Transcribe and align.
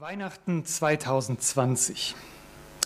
Weihnachten 0.00 0.64
2020. 0.64 2.14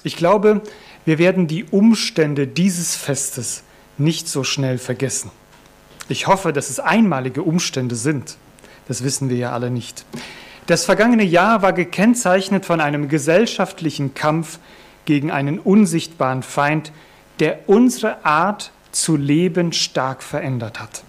Ich 0.02 0.16
glaube, 0.16 0.62
wir 1.04 1.18
werden 1.18 1.46
die 1.46 1.62
Umstände 1.62 2.48
dieses 2.48 2.96
Festes 2.96 3.62
nicht 3.98 4.26
so 4.26 4.42
schnell 4.42 4.78
vergessen. 4.78 5.30
Ich 6.08 6.26
hoffe, 6.26 6.52
dass 6.52 6.70
es 6.70 6.80
einmalige 6.80 7.44
Umstände 7.44 7.94
sind. 7.94 8.36
Das 8.88 9.04
wissen 9.04 9.28
wir 9.28 9.36
ja 9.36 9.52
alle 9.52 9.70
nicht. 9.70 10.04
Das 10.66 10.86
vergangene 10.86 11.22
Jahr 11.22 11.62
war 11.62 11.72
gekennzeichnet 11.72 12.66
von 12.66 12.80
einem 12.80 13.08
gesellschaftlichen 13.08 14.14
Kampf 14.14 14.58
gegen 15.04 15.30
einen 15.30 15.60
unsichtbaren 15.60 16.42
Feind, 16.42 16.90
der 17.38 17.68
unsere 17.68 18.24
Art 18.24 18.72
zu 18.90 19.16
leben 19.16 19.72
stark 19.72 20.20
verändert 20.20 20.80
hat. 20.80 21.04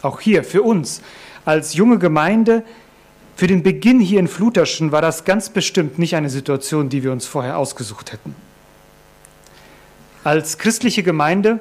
Auch 0.00 0.20
hier 0.22 0.42
für 0.42 0.62
uns 0.62 1.02
als 1.44 1.74
junge 1.74 1.98
Gemeinde 1.98 2.64
für 3.36 3.46
den 3.46 3.62
Beginn 3.62 4.00
hier 4.00 4.20
in 4.20 4.28
Fluterschen 4.28 4.92
war 4.92 5.02
das 5.02 5.24
ganz 5.24 5.48
bestimmt 5.48 5.98
nicht 5.98 6.14
eine 6.14 6.30
Situation, 6.30 6.88
die 6.88 7.02
wir 7.02 7.12
uns 7.12 7.26
vorher 7.26 7.58
ausgesucht 7.58 8.12
hätten. 8.12 8.34
Als 10.24 10.58
christliche 10.58 11.02
Gemeinde 11.02 11.58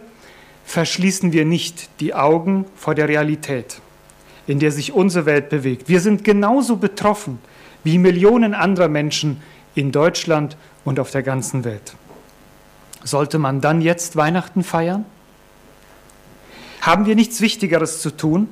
verschließen 0.65 1.33
wir 1.33 1.45
nicht 1.45 1.89
die 1.99 2.13
Augen 2.13 2.65
vor 2.75 2.93
der 2.93 3.07
Realität, 3.07 3.81
in 4.45 4.59
der 4.59 4.71
sich 4.71 4.93
unsere 4.93 5.25
Welt 5.25 5.49
bewegt. 5.49 5.89
Wir 5.89 5.99
sind 5.99 6.23
genauso 6.23 6.75
betroffen 6.75 7.39
wie 7.83 7.97
Millionen 7.97 8.53
anderer 8.53 8.87
Menschen 8.87 9.41
in 9.73 9.91
Deutschland 9.91 10.57
und 10.85 10.99
auf 10.99 11.11
der 11.11 11.23
ganzen 11.23 11.63
Welt. 11.63 11.95
Sollte 13.03 13.39
man 13.39 13.61
dann 13.61 13.81
jetzt 13.81 14.15
Weihnachten 14.15 14.63
feiern? 14.63 15.05
Haben 16.81 17.05
wir 17.05 17.15
nichts 17.15 17.41
Wichtigeres 17.41 18.01
zu 18.01 18.11
tun? 18.15 18.47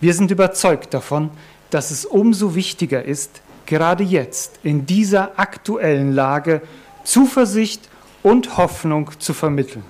Wir 0.00 0.14
sind 0.14 0.30
überzeugt 0.30 0.94
davon, 0.94 1.30
dass 1.70 1.90
es 1.90 2.04
umso 2.04 2.54
wichtiger 2.54 3.04
ist, 3.04 3.40
gerade 3.66 4.04
jetzt 4.04 4.60
in 4.62 4.86
dieser 4.86 5.38
aktuellen 5.38 6.12
Lage 6.12 6.62
Zuversicht 7.04 7.88
und 8.22 8.56
Hoffnung 8.56 9.10
zu 9.18 9.34
vermitteln. 9.34 9.84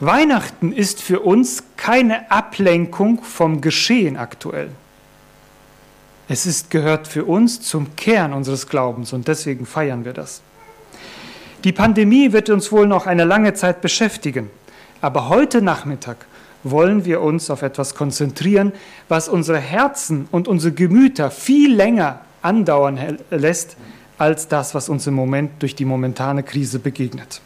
Weihnachten 0.00 0.72
ist 0.72 1.02
für 1.02 1.20
uns 1.20 1.62
keine 1.76 2.30
Ablenkung 2.30 3.22
vom 3.22 3.60
Geschehen 3.60 4.16
aktuell. 4.16 4.70
Es 6.28 6.46
ist, 6.46 6.70
gehört 6.70 7.06
für 7.06 7.24
uns 7.24 7.60
zum 7.60 7.96
Kern 7.96 8.32
unseres 8.32 8.66
Glaubens 8.66 9.12
und 9.12 9.28
deswegen 9.28 9.66
feiern 9.66 10.04
wir 10.04 10.12
das. 10.12 10.42
Die 11.64 11.72
Pandemie 11.72 12.32
wird 12.32 12.48
uns 12.48 12.72
wohl 12.72 12.86
noch 12.86 13.06
eine 13.06 13.24
lange 13.24 13.52
Zeit 13.52 13.82
beschäftigen, 13.82 14.48
aber 15.02 15.28
heute 15.28 15.60
Nachmittag 15.60 16.24
wollen 16.62 17.04
wir 17.04 17.20
uns 17.20 17.50
auf 17.50 17.62
etwas 17.62 17.94
konzentrieren, 17.94 18.72
was 19.08 19.28
unsere 19.28 19.58
Herzen 19.58 20.28
und 20.30 20.48
unsere 20.48 20.74
Gemüter 20.74 21.30
viel 21.30 21.74
länger 21.74 22.20
andauern 22.42 23.18
lässt, 23.30 23.76
als 24.18 24.48
das, 24.48 24.74
was 24.74 24.88
uns 24.88 25.06
im 25.06 25.14
Moment 25.14 25.62
durch 25.62 25.74
die 25.74 25.84
momentane 25.84 26.42
Krise 26.42 26.78
begegnet. 26.78 27.40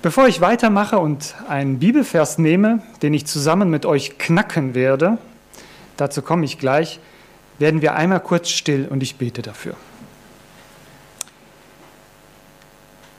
Bevor 0.00 0.28
ich 0.28 0.40
weitermache 0.40 0.98
und 0.98 1.34
einen 1.48 1.80
Bibelvers 1.80 2.38
nehme, 2.38 2.82
den 3.02 3.12
ich 3.14 3.26
zusammen 3.26 3.68
mit 3.68 3.84
euch 3.84 4.16
knacken 4.16 4.74
werde, 4.74 5.18
dazu 5.96 6.22
komme 6.22 6.44
ich 6.44 6.58
gleich, 6.58 7.00
werden 7.58 7.82
wir 7.82 7.94
einmal 7.94 8.20
kurz 8.20 8.48
still 8.48 8.86
und 8.88 9.02
ich 9.02 9.16
bete 9.16 9.42
dafür. 9.42 9.74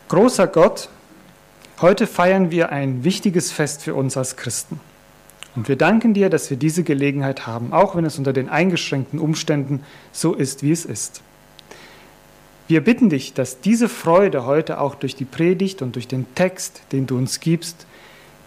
Großer 0.08 0.48
Gott, 0.48 0.90
Heute 1.82 2.08
feiern 2.08 2.52
wir 2.52 2.74
ein 2.74 3.06
wichtiges 3.06 3.54
Fest 3.54 3.84
für 3.84 3.96
uns 3.96 4.18
als 4.18 4.36
Christen. 4.36 4.82
Und 5.56 5.70
wir 5.70 5.78
danken 5.78 6.14
dir, 6.14 6.30
dass 6.30 6.50
wir 6.50 6.58
diese 6.58 6.84
Gelegenheit 6.84 7.48
haben, 7.48 7.72
auch 7.72 7.96
wenn 7.96 8.04
es 8.04 8.18
unter 8.18 8.34
den 8.34 8.50
eingeschränkten 8.50 9.18
Umständen 9.18 9.84
so 10.12 10.34
ist, 10.34 10.62
wie 10.62 10.72
es 10.72 10.84
ist. 10.84 11.22
Wir 12.68 12.84
bitten 12.84 13.10
dich, 13.10 13.34
dass 13.34 13.62
diese 13.62 13.88
Freude 13.88 14.46
heute 14.46 14.80
auch 14.80 14.96
durch 14.96 15.16
die 15.16 15.26
Predigt 15.26 15.82
und 15.82 15.96
durch 15.96 16.08
den 16.08 16.26
Text, 16.36 16.82
den 16.92 17.08
du 17.08 17.18
uns 17.18 17.40
gibst, 17.40 17.88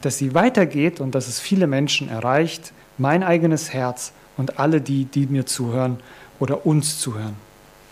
dass 0.03 0.19
sie 0.19 0.35
weitergeht 0.35 1.01
und 1.01 1.15
dass 1.15 1.27
es 1.27 1.41
viele 1.41 1.67
Menschen 1.67 2.09
erreicht, 2.09 2.73
mein 2.99 3.23
eigenes 3.23 3.73
Herz 3.73 4.13
und 4.37 4.59
alle 4.59 4.81
die, 4.81 5.07
die 5.07 5.27
mir 5.27 5.47
zuhören 5.47 5.99
oder 6.39 6.67
uns 6.67 6.99
zuhören. 6.99 7.37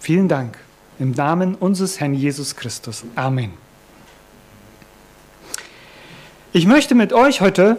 Vielen 0.00 0.28
Dank. 0.28 0.58
Im 0.98 1.12
Namen 1.12 1.54
unseres 1.54 1.98
Herrn 1.98 2.14
Jesus 2.14 2.56
Christus. 2.56 3.04
Amen. 3.16 3.69
Ich 6.52 6.66
möchte 6.66 6.96
mit 6.96 7.12
euch 7.12 7.40
heute 7.40 7.76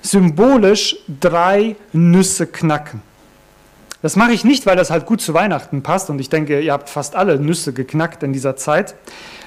symbolisch 0.00 0.96
drei 1.20 1.74
Nüsse 1.92 2.46
knacken. 2.46 3.02
Das 4.00 4.14
mache 4.14 4.30
ich 4.30 4.44
nicht, 4.44 4.64
weil 4.64 4.76
das 4.76 4.90
halt 4.90 5.06
gut 5.06 5.20
zu 5.20 5.34
Weihnachten 5.34 5.82
passt 5.82 6.08
und 6.08 6.20
ich 6.20 6.28
denke, 6.28 6.60
ihr 6.60 6.72
habt 6.72 6.88
fast 6.88 7.16
alle 7.16 7.40
Nüsse 7.40 7.72
geknackt 7.72 8.22
in 8.22 8.32
dieser 8.32 8.54
Zeit, 8.54 8.94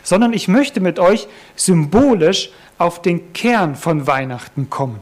sondern 0.03 0.33
ich 0.33 0.49
möchte 0.49 0.81
mit 0.81 0.99
euch 0.99 1.29
symbolisch 1.55 2.49
auf 2.77 3.01
den 3.01 3.31
Kern 3.31 3.75
von 3.75 4.07
Weihnachten 4.07 4.69
kommen. 4.69 4.99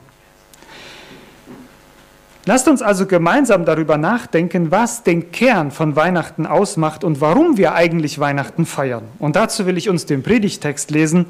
Lasst 2.46 2.68
uns 2.68 2.84
also 2.84 3.08
gemeinsam 3.08 3.66
darüber 3.66 3.98
nachdenken, 3.98 4.70
was 4.70 5.02
den 5.02 5.32
Kern 5.32 5.72
von 5.72 5.96
Weihnachten 5.96 6.46
ausmacht 6.46 7.04
und 7.04 7.22
warum 7.22 7.58
wir 7.58 7.74
eigentlich 7.74 8.20
Weihnachten 8.20 8.68
feiern. 8.68 9.06
Und 9.18 9.36
dazu 9.36 9.66
will 9.66 9.78
ich 9.78 9.90
uns 9.90 10.06
den 10.06 10.22
Predigtext 10.22 10.92
lesen 10.92 11.26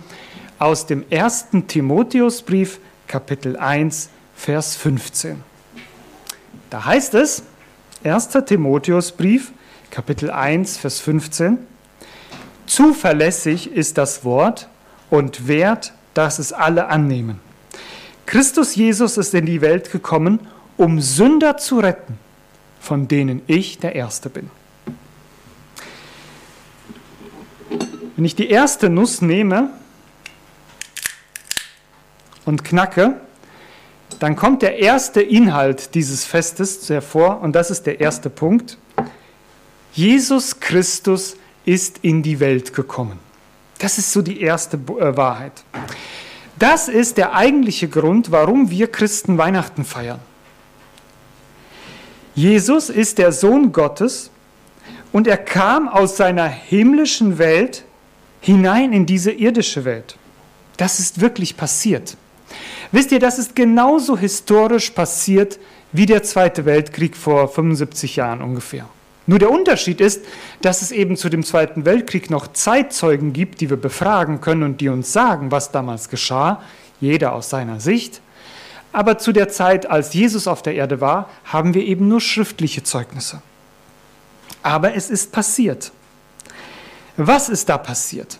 aus 0.60 0.86
dem 0.86 1.06
ersten 1.10 1.68
Timotheusbrief, 1.68 2.80
Kapitel 3.08 3.58
1, 3.58 4.10
Vers 4.36 4.76
15. 4.76 5.44
Da 6.70 6.86
heißt 6.86 7.14
es, 7.14 7.44
1. 8.04 8.30
Timotheusbrief, 8.46 9.52
Kapitel 9.92 10.30
1, 10.30 10.78
Vers 10.78 11.00
15, 11.00 11.58
Zuverlässig 12.66 13.72
ist 13.72 13.98
das 13.98 14.26
Wort 14.26 14.68
und 15.10 15.48
wert, 15.48 15.94
dass 16.14 16.40
es 16.40 16.52
alle 16.52 16.88
annehmen. 16.88 17.40
Christus 18.26 18.76
Jesus 18.76 19.18
ist 19.18 19.34
in 19.34 19.46
die 19.46 19.62
Welt 19.62 19.92
gekommen, 19.92 20.40
um 20.76 21.00
Sünder 21.00 21.58
zu 21.58 21.80
retten, 21.80 22.20
von 22.80 23.08
denen 23.08 23.42
ich 23.48 23.80
der 23.80 23.96
Erste 23.96 24.30
bin. 24.30 24.50
Wenn 28.16 28.26
ich 28.26 28.36
die 28.36 28.50
erste 28.50 28.90
Nuss 28.90 29.22
nehme, 29.22 29.70
und 32.48 32.64
knacke, 32.64 33.20
dann 34.20 34.36
kommt 34.36 34.62
der 34.62 34.80
erste 34.80 35.22
Inhalt 35.22 35.94
dieses 35.94 36.26
Festes 36.26 36.90
hervor 36.90 37.42
und 37.42 37.54
das 37.54 37.70
ist 37.70 37.86
der 37.86 38.00
erste 38.00 38.30
Punkt. 38.30 38.78
Jesus 39.94 40.60
Christus 40.60 41.36
ist 41.66 42.00
in 42.02 42.24
die 42.24 42.40
Welt 42.40 42.74
gekommen. 42.74 43.20
Das 43.80 43.98
ist 43.98 44.12
so 44.12 44.22
die 44.22 44.42
erste 44.42 44.78
äh, 44.78 45.18
Wahrheit. 45.18 45.64
Das 46.58 46.88
ist 46.88 47.18
der 47.18 47.36
eigentliche 47.36 47.88
Grund, 47.88 48.32
warum 48.32 48.72
wir 48.72 48.92
Christen 48.92 49.38
Weihnachten 49.38 49.86
feiern. 49.86 50.20
Jesus 52.34 52.90
ist 52.90 53.18
der 53.18 53.32
Sohn 53.32 53.72
Gottes 53.72 54.32
und 55.12 55.28
er 55.28 55.38
kam 55.38 55.88
aus 55.88 56.18
seiner 56.18 56.48
himmlischen 56.48 57.38
Welt 57.38 57.84
hinein 58.42 58.94
in 58.94 59.06
diese 59.06 59.32
irdische 59.32 59.86
Welt. 59.86 60.18
Das 60.78 61.00
ist 61.00 61.20
wirklich 61.22 61.58
passiert. 61.58 62.16
Wisst 62.92 63.12
ihr, 63.12 63.20
das 63.20 63.40
ist 63.40 63.56
genauso 63.56 64.18
historisch 64.18 64.92
passiert 64.92 65.60
wie 65.92 66.06
der 66.06 66.24
Zweite 66.24 66.66
Weltkrieg 66.66 67.16
vor 67.16 67.48
75 67.48 68.16
Jahren 68.16 68.42
ungefähr. 68.42 68.88
Nur 69.26 69.40
der 69.40 69.52
Unterschied 69.52 70.00
ist, 70.00 70.24
dass 70.62 70.82
es 70.82 70.92
eben 70.92 71.18
zu 71.18 71.28
dem 71.30 71.44
Zweiten 71.44 71.84
Weltkrieg 71.84 72.30
noch 72.30 72.48
Zeitzeugen 72.54 73.34
gibt, 73.34 73.60
die 73.60 73.70
wir 73.70 73.78
befragen 73.78 74.40
können 74.40 74.64
und 74.64 74.80
die 74.80 74.88
uns 74.88 75.12
sagen, 75.12 75.52
was 75.52 75.72
damals 75.72 76.10
geschah, 76.10 76.62
jeder 77.02 77.34
aus 77.34 77.50
seiner 77.50 77.82
Sicht. 77.82 78.22
Aber 78.94 79.18
zu 79.18 79.34
der 79.34 79.50
Zeit, 79.50 79.90
als 79.90 80.14
Jesus 80.14 80.48
auf 80.48 80.62
der 80.62 80.76
Erde 80.76 81.02
war, 81.02 81.30
haben 81.44 81.74
wir 81.74 81.84
eben 81.84 82.08
nur 82.08 82.22
schriftliche 82.22 82.84
Zeugnisse. 82.84 83.42
Aber 84.64 84.96
es 84.96 85.10
ist 85.10 85.34
passiert. 85.34 85.92
Was 87.18 87.50
ist 87.50 87.68
da 87.68 87.78
passiert? 87.78 88.40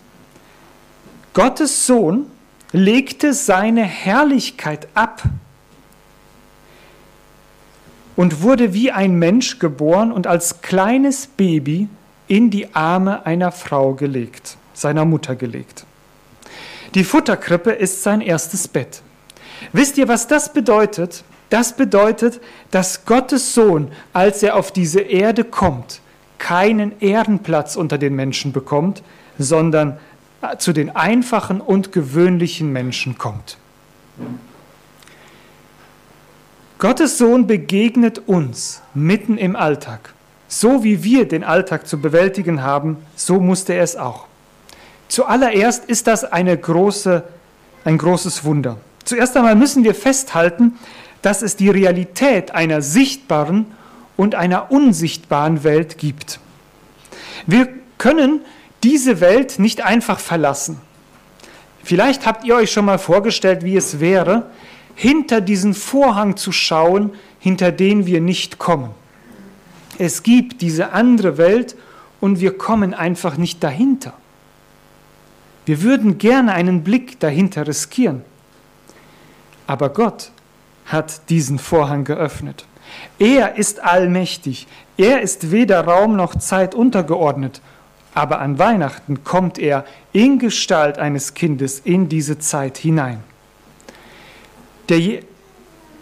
Gottes 1.34 1.86
Sohn 1.86 2.26
legte 2.72 3.32
seine 3.32 3.82
Herrlichkeit 3.82 4.88
ab 4.94 5.22
und 8.16 8.42
wurde 8.42 8.74
wie 8.74 8.90
ein 8.90 9.14
Mensch 9.14 9.58
geboren 9.58 10.12
und 10.12 10.26
als 10.26 10.60
kleines 10.60 11.26
Baby 11.26 11.88
in 12.26 12.50
die 12.50 12.74
Arme 12.74 13.24
einer 13.24 13.52
Frau 13.52 13.94
gelegt, 13.94 14.56
seiner 14.74 15.04
Mutter 15.04 15.34
gelegt. 15.34 15.86
Die 16.94 17.04
Futterkrippe 17.04 17.70
ist 17.70 18.02
sein 18.02 18.20
erstes 18.20 18.68
Bett. 18.68 19.02
Wisst 19.72 19.98
ihr, 19.98 20.08
was 20.08 20.26
das 20.26 20.52
bedeutet? 20.52 21.24
Das 21.50 21.76
bedeutet, 21.76 22.40
dass 22.70 23.04
Gottes 23.06 23.54
Sohn, 23.54 23.90
als 24.12 24.42
er 24.42 24.56
auf 24.56 24.72
diese 24.72 25.00
Erde 25.00 25.44
kommt, 25.44 26.00
keinen 26.38 27.00
Ehrenplatz 27.00 27.76
unter 27.76 27.98
den 27.98 28.14
Menschen 28.14 28.52
bekommt, 28.52 29.02
sondern 29.38 29.98
zu 30.58 30.72
den 30.72 30.94
einfachen 30.94 31.60
und 31.60 31.92
gewöhnlichen 31.92 32.72
Menschen 32.72 33.18
kommt. 33.18 33.56
Gottes 36.78 37.18
Sohn 37.18 37.46
begegnet 37.46 38.28
uns 38.28 38.82
mitten 38.94 39.36
im 39.36 39.56
Alltag. 39.56 40.14
So 40.46 40.84
wie 40.84 41.02
wir 41.02 41.26
den 41.26 41.44
Alltag 41.44 41.86
zu 41.86 42.00
bewältigen 42.00 42.62
haben, 42.62 42.98
so 43.16 43.40
musste 43.40 43.74
er 43.74 43.82
es 43.82 43.96
auch. 43.96 44.26
Zuallererst 45.08 45.84
ist 45.86 46.06
das 46.06 46.24
eine 46.24 46.56
große, 46.56 47.24
ein 47.84 47.98
großes 47.98 48.44
Wunder. 48.44 48.78
Zuerst 49.04 49.36
einmal 49.36 49.56
müssen 49.56 49.84
wir 49.84 49.94
festhalten, 49.94 50.78
dass 51.22 51.42
es 51.42 51.56
die 51.56 51.68
Realität 51.68 52.52
einer 52.52 52.80
sichtbaren 52.80 53.66
und 54.16 54.34
einer 54.34 54.70
unsichtbaren 54.70 55.64
Welt 55.64 55.98
gibt. 55.98 56.38
Wir 57.46 57.68
können 57.98 58.42
diese 58.82 59.20
Welt 59.20 59.58
nicht 59.58 59.82
einfach 59.84 60.18
verlassen. 60.18 60.80
Vielleicht 61.82 62.26
habt 62.26 62.44
ihr 62.44 62.56
euch 62.56 62.70
schon 62.70 62.84
mal 62.84 62.98
vorgestellt, 62.98 63.64
wie 63.64 63.76
es 63.76 64.00
wäre, 64.00 64.50
hinter 64.94 65.40
diesen 65.40 65.74
Vorhang 65.74 66.36
zu 66.36 66.52
schauen, 66.52 67.12
hinter 67.38 67.72
den 67.72 68.06
wir 68.06 68.20
nicht 68.20 68.58
kommen. 68.58 68.90
Es 69.98 70.22
gibt 70.22 70.60
diese 70.60 70.92
andere 70.92 71.38
Welt 71.38 71.76
und 72.20 72.40
wir 72.40 72.56
kommen 72.56 72.94
einfach 72.94 73.36
nicht 73.36 73.62
dahinter. 73.62 74.12
Wir 75.66 75.82
würden 75.82 76.18
gerne 76.18 76.52
einen 76.52 76.82
Blick 76.82 77.20
dahinter 77.20 77.66
riskieren. 77.66 78.22
Aber 79.66 79.90
Gott 79.90 80.30
hat 80.86 81.28
diesen 81.28 81.58
Vorhang 81.58 82.04
geöffnet. 82.04 82.64
Er 83.18 83.56
ist 83.56 83.80
allmächtig. 83.80 84.66
Er 84.96 85.20
ist 85.20 85.50
weder 85.50 85.82
Raum 85.82 86.16
noch 86.16 86.36
Zeit 86.36 86.74
untergeordnet. 86.74 87.60
Aber 88.14 88.40
an 88.40 88.58
Weihnachten 88.58 89.22
kommt 89.24 89.58
er 89.58 89.84
in 90.12 90.38
Gestalt 90.38 90.98
eines 90.98 91.34
Kindes 91.34 91.80
in 91.80 92.08
diese 92.08 92.38
Zeit 92.38 92.78
hinein. 92.78 93.22
Der, 94.88 95.20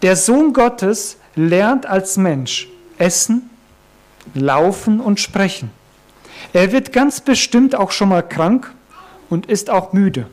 der 0.01 0.15
Sohn 0.15 0.53
Gottes 0.53 1.17
lernt 1.35 1.85
als 1.85 2.17
Mensch 2.17 2.67
essen, 2.97 3.49
laufen 4.33 4.99
und 4.99 5.19
sprechen. 5.19 5.71
Er 6.53 6.71
wird 6.71 6.93
ganz 6.93 7.21
bestimmt 7.21 7.75
auch 7.75 7.91
schon 7.91 8.09
mal 8.09 8.23
krank 8.27 8.73
und 9.29 9.45
ist 9.45 9.69
auch 9.69 9.93
müde. 9.93 10.27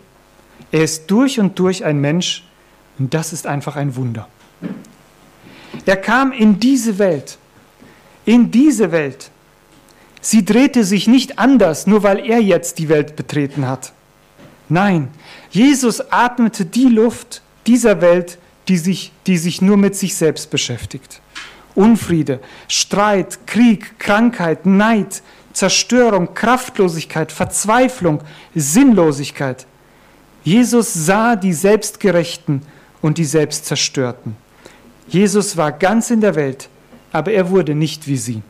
Er 0.73 0.85
ist 0.85 1.11
durch 1.11 1.39
und 1.41 1.59
durch 1.59 1.85
ein 1.85 2.01
Mensch 2.01 2.45
und 2.99 3.15
das 3.15 3.33
ist 3.33 3.47
einfach 3.47 3.77
ein 3.77 3.97
Wunder. 3.97 4.29
Er 5.85 5.97
kam 5.97 6.33
in 6.33 6.61
diese 6.61 6.99
Welt, 6.99 7.39
in 8.25 8.51
diese 8.51 8.93
Welt. 8.93 9.31
Sie 10.25 10.43
drehte 10.43 10.85
sich 10.85 11.07
nicht 11.07 11.39
anders, 11.39 11.87
nur 11.87 12.03
weil 12.03 12.19
er 12.19 12.41
jetzt 12.41 12.79
die 12.79 12.89
Welt 12.89 13.15
betreten 13.15 13.69
hat. 13.69 13.93
Nein, 14.71 15.09
Jesus 15.51 16.01
atmete 16.11 16.65
die 16.65 16.87
Luft 16.87 17.43
dieser 17.67 18.01
Welt, 18.01 18.39
die 18.69 18.79
sich, 18.79 19.13
die 19.27 19.37
sich 19.37 19.61
nur 19.61 19.77
mit 19.77 19.95
sich 19.95 20.15
selbst 20.15 20.49
beschäftigt. 20.49 21.21
Unfriede, 21.75 22.41
Streit, 22.69 23.47
Krieg, 23.47 23.99
Krankheit, 23.99 24.65
Neid, 24.65 25.23
Zerstörung, 25.53 26.33
Kraftlosigkeit, 26.33 27.31
Verzweiflung, 27.31 28.23
Sinnlosigkeit. 28.55 29.67
Jesus 30.43 30.95
sah 30.95 31.37
die 31.37 31.53
Selbstgerechten 31.53 32.63
und 33.03 33.19
die 33.19 33.27
Selbstzerstörten. 33.27 34.37
Jesus 35.07 35.59
war 35.59 35.71
ganz 35.71 36.11
in 36.11 36.23
der 36.23 36.35
Welt, 36.35 36.71
aber 37.13 37.33
er 37.33 37.51
wurde 37.51 37.75
nicht 37.75 38.09
wie 38.09 38.17
sie. 38.17 38.43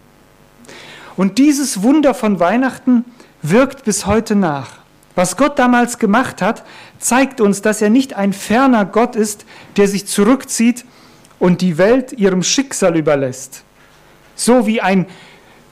Und 1.16 1.38
dieses 1.38 1.82
Wunder 1.82 2.14
von 2.14 2.40
Weihnachten 2.40 3.04
wirkt 3.42 3.84
bis 3.84 4.06
heute 4.06 4.34
nach. 4.34 4.78
Was 5.14 5.36
Gott 5.36 5.58
damals 5.58 5.98
gemacht 5.98 6.42
hat, 6.42 6.64
zeigt 6.98 7.40
uns, 7.40 7.62
dass 7.62 7.80
er 7.80 7.90
nicht 7.90 8.14
ein 8.14 8.32
ferner 8.32 8.84
Gott 8.84 9.14
ist, 9.14 9.44
der 9.76 9.86
sich 9.86 10.06
zurückzieht 10.06 10.84
und 11.38 11.60
die 11.60 11.78
Welt 11.78 12.12
ihrem 12.12 12.42
Schicksal 12.42 12.96
überlässt. 12.96 13.62
So 14.34 14.66
wie 14.66 14.80
ein 14.80 15.06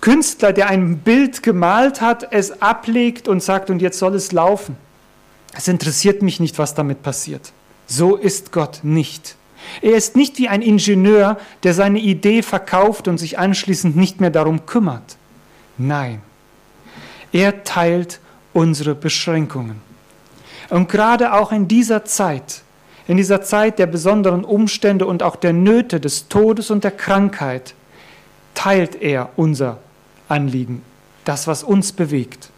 Künstler, 0.00 0.53
der 0.53 0.69
ein 0.69 0.99
Bild 0.99 1.43
gemalt 1.43 2.00
hat, 2.00 2.29
es 2.33 2.62
ablegt 2.62 3.27
und 3.27 3.43
sagt, 3.43 3.71
und 3.71 3.83
jetzt 3.83 3.99
soll 3.99 4.15
es 4.15 4.33
laufen. 4.33 4.77
Es 5.55 5.69
interessiert 5.69 6.23
mich 6.23 6.41
nicht, 6.41 6.59
was 6.59 6.75
damit 6.75 7.03
passiert. 7.03 7.53
So 7.87 8.17
ist 8.17 8.53
Gott 8.53 8.81
nicht. 8.83 9.37
Er 9.81 9.97
ist 9.97 10.17
nicht 10.17 10.39
wie 10.39 10.49
ein 10.49 10.62
Ingenieur, 10.62 11.39
der 11.62 11.75
seine 11.75 12.00
Idee 12.00 12.43
verkauft 12.43 13.09
und 13.09 13.19
sich 13.19 13.39
anschließend 13.39 13.97
nicht 13.97 14.21
mehr 14.21 14.31
darum 14.31 14.67
kümmert. 14.67 15.17
Nein, 15.79 16.21
er 17.33 17.65
teilt 17.65 18.21
unsere 18.53 18.95
Beschränkungen. 18.95 19.81
Und 20.69 20.89
gerade 20.89 21.35
auch 21.35 21.53
in 21.53 21.69
dieser 21.69 22.05
Zeit, 22.05 22.63
in 23.07 23.17
dieser 23.17 23.43
Zeit 23.43 23.79
der 23.79 23.87
besonderen 23.87 24.45
Umstände 24.45 25.07
und 25.07 25.23
auch 25.23 25.37
der 25.37 25.53
Nöte 25.53 26.01
des 26.01 26.29
Todes 26.29 26.71
und 26.71 26.85
der 26.85 26.93
Krankheit, 26.93 27.75
teilt 28.55 29.01
er 29.01 29.31
unser 29.37 29.79
Anliegen, 30.29 30.83
das, 31.25 31.47
was 31.47 31.63
uns 31.63 31.93
bewegt. 31.93 32.51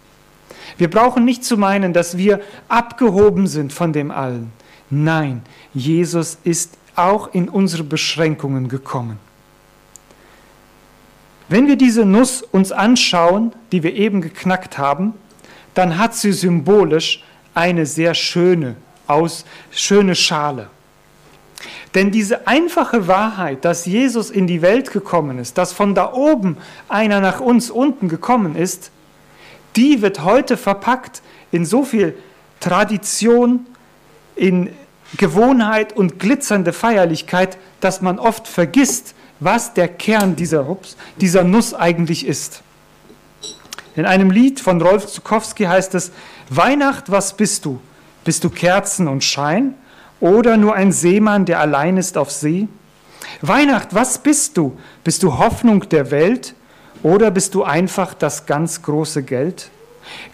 Wir 0.77 0.91
brauchen 0.91 1.25
nicht 1.25 1.45
zu 1.45 1.57
meinen, 1.57 1.93
dass 1.93 2.17
wir 2.17 2.41
abgehoben 2.69 3.47
sind 3.47 3.73
von 3.73 3.93
dem 3.93 4.11
allen. 4.11 4.53
Nein, 4.91 5.43
Jesus 5.73 6.39
ist 6.45 6.77
auch 6.97 7.33
in 7.33 7.49
unsere 7.49 7.85
Beschränkungen 7.85 8.69
gekommen. 8.69 9.19
Wenn 11.49 11.67
wir 11.67 11.77
diese 11.77 12.05
Nuss 12.05 12.43
uns 12.43 12.73
anschauen, 12.73 13.53
die 13.71 13.83
wir 13.83 13.95
eben 13.95 14.21
geknackt 14.21 14.79
haben, 14.79 15.15
dann 15.75 15.99
hat 15.99 16.15
sie 16.15 16.33
symbolisch 16.33 17.23
eine 17.55 17.87
sehr 17.87 18.15
schöne, 18.15 18.77
aus, 19.07 19.45
schöne 19.71 20.15
Schale. 20.15 20.69
Denn 21.95 22.11
diese 22.11 22.47
einfache 22.49 23.07
Wahrheit, 23.07 23.65
dass 23.65 23.87
Jesus 23.87 24.31
in 24.31 24.47
die 24.47 24.63
Welt 24.63 24.91
gekommen 24.91 25.39
ist, 25.39 25.59
dass 25.59 25.73
von 25.73 25.95
da 25.95 26.13
oben 26.13 26.57
einer 26.89 27.21
nach 27.21 27.41
uns 27.41 27.71
unten 27.71 28.09
gekommen 28.09 28.57
ist, 28.57 28.91
die 29.77 30.03
wird 30.03 30.25
heute 30.25 30.57
verpackt 30.57 31.23
in 31.53 31.65
so 31.65 31.85
viel 31.85 32.17
Tradition, 32.61 33.67
in 34.35 34.71
Gewohnheit 35.17 35.97
und 35.97 36.19
glitzernde 36.19 36.73
Feierlichkeit, 36.73 37.59
dass 37.81 38.01
man 38.01 38.19
oft 38.19 38.49
vergisst, 38.49 39.15
was 39.41 39.75
der 39.75 39.89
Kern 39.89 40.37
dieser, 40.37 40.69
ups, 40.69 40.97
dieser 41.21 41.45
Nuss 41.45 41.75
eigentlich 41.75 42.27
ist. 42.27 42.63
In 43.97 44.07
einem 44.07 44.31
Lied 44.31 44.61
von 44.61 44.81
Rolf 44.81 45.07
Zukowski 45.07 45.65
heißt 45.65 45.95
es, 45.95 46.13
Weihnacht, 46.51 47.11
was 47.11 47.37
bist 47.37 47.65
du? 47.65 47.81
Bist 48.25 48.43
du 48.43 48.51
Kerzen 48.51 49.07
und 49.07 49.23
Schein 49.23 49.75
oder 50.21 50.57
nur 50.57 50.75
ein 50.75 50.93
Seemann, 50.93 51.45
der 51.45 51.61
allein 51.61 51.97
ist 51.97 52.19
auf 52.19 52.31
See? 52.31 52.69
Weihnacht, 53.41 53.95
was 53.95 54.19
bist 54.19 54.57
du? 54.57 54.79
Bist 55.05 55.23
du 55.23 55.39
Hoffnung 55.39 55.89
der 55.89 56.11
Welt 56.11 56.55
oder 57.03 57.31
bist 57.31 57.55
du 57.55 57.63
einfach 57.63 58.15
das 58.15 58.47
ganz 58.47 58.83
große 58.83 59.23
Geld? 59.23 59.71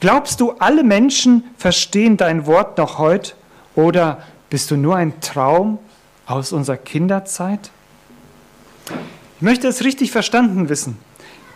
Glaubst 0.00 0.40
du, 0.40 0.52
alle 0.59 0.83
Menschen 0.83 1.45
verstehen 1.57 2.16
dein 2.16 2.47
Wort 2.47 2.78
noch 2.78 2.99
heute 2.99 3.33
oder 3.75 4.23
bist 4.49 4.71
du 4.71 4.76
nur 4.76 4.97
ein 4.97 5.21
Traum 5.21 5.78
aus 6.26 6.52
unserer 6.52 6.76
Kinderzeit? 6.76 7.71
Ich 9.37 9.42
möchte 9.42 9.68
es 9.68 9.85
richtig 9.85 10.12
verstanden 10.12 10.68
wissen. 10.68 10.99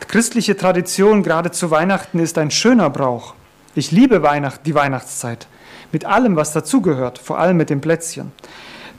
Christliche 0.08 0.56
Tradition 0.56 1.22
gerade 1.22 1.50
zu 1.50 1.70
Weihnachten 1.70 2.18
ist 2.18 2.38
ein 2.38 2.50
schöner 2.50 2.90
Brauch. 2.90 3.34
Ich 3.74 3.90
liebe 3.90 4.22
Weihnacht, 4.22 4.60
die 4.66 4.74
Weihnachtszeit 4.74 5.46
mit 5.94 6.04
allem, 6.04 6.34
was 6.36 6.52
dazugehört, 6.52 7.18
vor 7.18 7.38
allem 7.38 7.56
mit 7.56 7.70
dem 7.70 7.80
Plätzchen. 7.80 8.32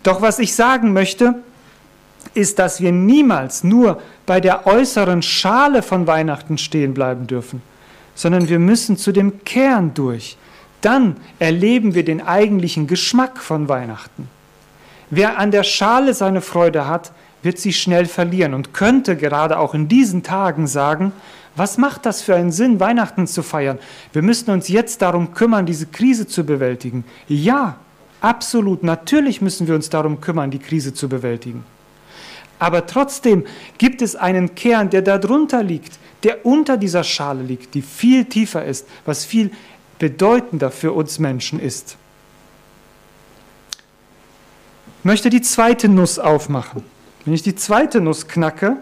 Doch 0.02 0.22
was 0.22 0.40
ich 0.40 0.56
sagen 0.56 0.94
möchte, 0.94 1.36
ist, 2.34 2.58
dass 2.58 2.82
wir 2.82 2.92
niemals 2.92 3.64
nur 3.64 4.02
bei 4.26 4.40
der 4.40 4.66
äußeren 4.66 5.22
Schale 5.22 5.84
von 5.84 6.08
Weihnachten 6.08 6.58
stehen 6.58 6.94
bleiben 6.94 7.28
dürfen, 7.28 7.62
sondern 8.16 8.50
wir 8.50 8.60
müssen 8.60 8.98
zu 8.98 9.12
dem 9.12 9.44
Kern 9.44 9.94
durch. 9.94 10.38
Dann 10.82 11.18
erleben 11.38 11.96
wir 11.96 12.06
den 12.06 12.26
eigentlichen 12.26 12.88
Geschmack 12.88 13.40
von 13.40 13.68
Weihnachten. 13.68 14.30
Wer 15.10 15.38
an 15.38 15.52
der 15.52 15.64
Schale 15.64 16.14
seine 16.14 16.42
Freude 16.42 16.88
hat, 16.88 17.12
wird 17.46 17.60
sie 17.60 17.74
schnell 17.74 18.08
verlieren 18.08 18.54
und 18.54 18.74
könnte 18.74 19.16
gerade 19.16 19.60
auch 19.60 19.74
in 19.76 19.88
diesen 19.88 20.24
Tagen 20.24 20.66
sagen, 20.68 21.14
was 21.56 21.78
macht 21.78 22.06
das 22.06 22.22
für 22.22 22.36
einen 22.36 22.52
Sinn, 22.52 22.80
Weihnachten 22.80 23.28
zu 23.28 23.44
feiern? 23.44 23.80
Wir 24.12 24.24
müssen 24.24 24.50
uns 24.50 24.68
jetzt 24.68 25.02
darum 25.02 25.34
kümmern, 25.34 25.66
diese 25.66 25.86
Krise 25.86 26.28
zu 26.28 26.44
bewältigen. 26.44 27.06
Ja, 27.28 27.78
absolut, 28.20 28.84
natürlich 28.84 29.42
müssen 29.42 29.68
wir 29.68 29.76
uns 29.76 29.90
darum 29.90 30.20
kümmern, 30.20 30.52
die 30.52 30.60
Krise 30.60 30.94
zu 30.94 31.08
bewältigen. 31.08 31.64
Aber 32.58 32.88
trotzdem 32.88 33.46
gibt 33.78 34.02
es 34.02 34.16
einen 34.16 34.56
Kern, 34.56 34.90
der 34.90 35.02
darunter 35.02 35.62
liegt, 35.62 36.00
der 36.24 36.46
unter 36.46 36.78
dieser 36.78 37.04
Schale 37.04 37.44
liegt, 37.44 37.76
die 37.76 37.84
viel 37.84 38.26
tiefer 38.26 38.66
ist, 38.66 38.88
was 39.06 39.24
viel 39.24 39.52
bedeutender 40.00 40.72
für 40.72 40.94
uns 40.94 41.20
Menschen 41.20 41.60
ist. 41.60 41.96
Ich 45.00 45.06
möchte 45.06 45.30
die 45.30 45.42
zweite 45.42 45.88
Nuss 45.88 46.18
aufmachen. 46.18 46.95
Wenn 47.26 47.34
ich 47.34 47.42
die 47.42 47.56
zweite 47.56 48.02
Nuss 48.02 48.28
knacke, 48.28 48.78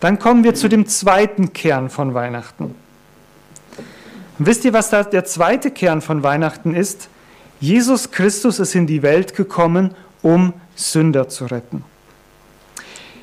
dann 0.00 0.18
kommen 0.18 0.42
wir 0.42 0.54
zu 0.54 0.68
dem 0.68 0.86
zweiten 0.86 1.52
Kern 1.52 1.90
von 1.90 2.12
Weihnachten. 2.14 2.74
Und 4.38 4.46
wisst 4.46 4.64
ihr, 4.64 4.72
was 4.72 4.90
der 4.90 5.24
zweite 5.24 5.70
Kern 5.70 6.00
von 6.00 6.22
Weihnachten 6.22 6.74
ist? 6.74 7.08
Jesus 7.60 8.10
Christus 8.10 8.58
ist 8.58 8.74
in 8.74 8.86
die 8.86 9.02
Welt 9.02 9.36
gekommen, 9.36 9.94
um 10.22 10.54
Sünder 10.74 11.28
zu 11.28 11.44
retten. 11.46 11.84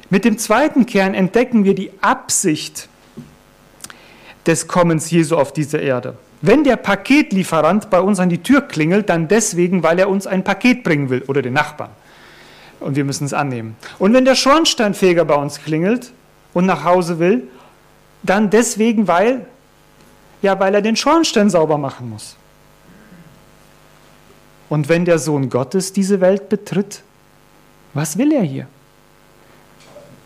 Mit 0.09 0.23
dem 0.23 0.37
zweiten 0.37 0.85
Kern 0.85 1.13
entdecken 1.13 1.65
wir 1.65 1.75
die 1.75 1.91
Absicht 2.01 2.87
des 4.45 4.67
Kommens 4.67 5.11
Jesu 5.11 5.35
auf 5.35 5.51
diese 5.51 5.79
Erde. 5.79 6.17
Wenn 6.41 6.63
der 6.63 6.77
Paketlieferant 6.77 7.89
bei 7.89 7.99
uns 7.99 8.19
an 8.19 8.29
die 8.29 8.41
Tür 8.41 8.61
klingelt, 8.61 9.09
dann 9.09 9.27
deswegen, 9.27 9.83
weil 9.83 9.99
er 9.99 10.07
uns 10.07 10.27
ein 10.27 10.43
Paket 10.43 10.83
bringen 10.83 11.09
will 11.09 11.23
oder 11.27 11.41
den 11.41 11.53
Nachbarn. 11.53 11.89
Und 12.79 12.95
wir 12.95 13.03
müssen 13.03 13.25
es 13.25 13.33
annehmen. 13.33 13.75
Und 13.99 14.13
wenn 14.13 14.25
der 14.25 14.35
Schornsteinfeger 14.35 15.25
bei 15.25 15.35
uns 15.35 15.61
klingelt 15.61 16.11
und 16.53 16.65
nach 16.65 16.83
Hause 16.83 17.19
will, 17.19 17.47
dann 18.23 18.49
deswegen, 18.49 19.07
weil, 19.07 19.45
ja, 20.41 20.59
weil 20.59 20.75
er 20.75 20.81
den 20.81 20.95
Schornstein 20.95 21.49
sauber 21.49 21.77
machen 21.77 22.09
muss. 22.09 22.35
Und 24.69 24.89
wenn 24.89 25.05
der 25.05 25.17
Sohn 25.17 25.49
Gottes 25.49 25.93
diese 25.93 26.19
Welt 26.21 26.49
betritt, 26.49 27.01
was 27.93 28.17
will 28.17 28.31
er 28.33 28.43
hier? 28.43 28.67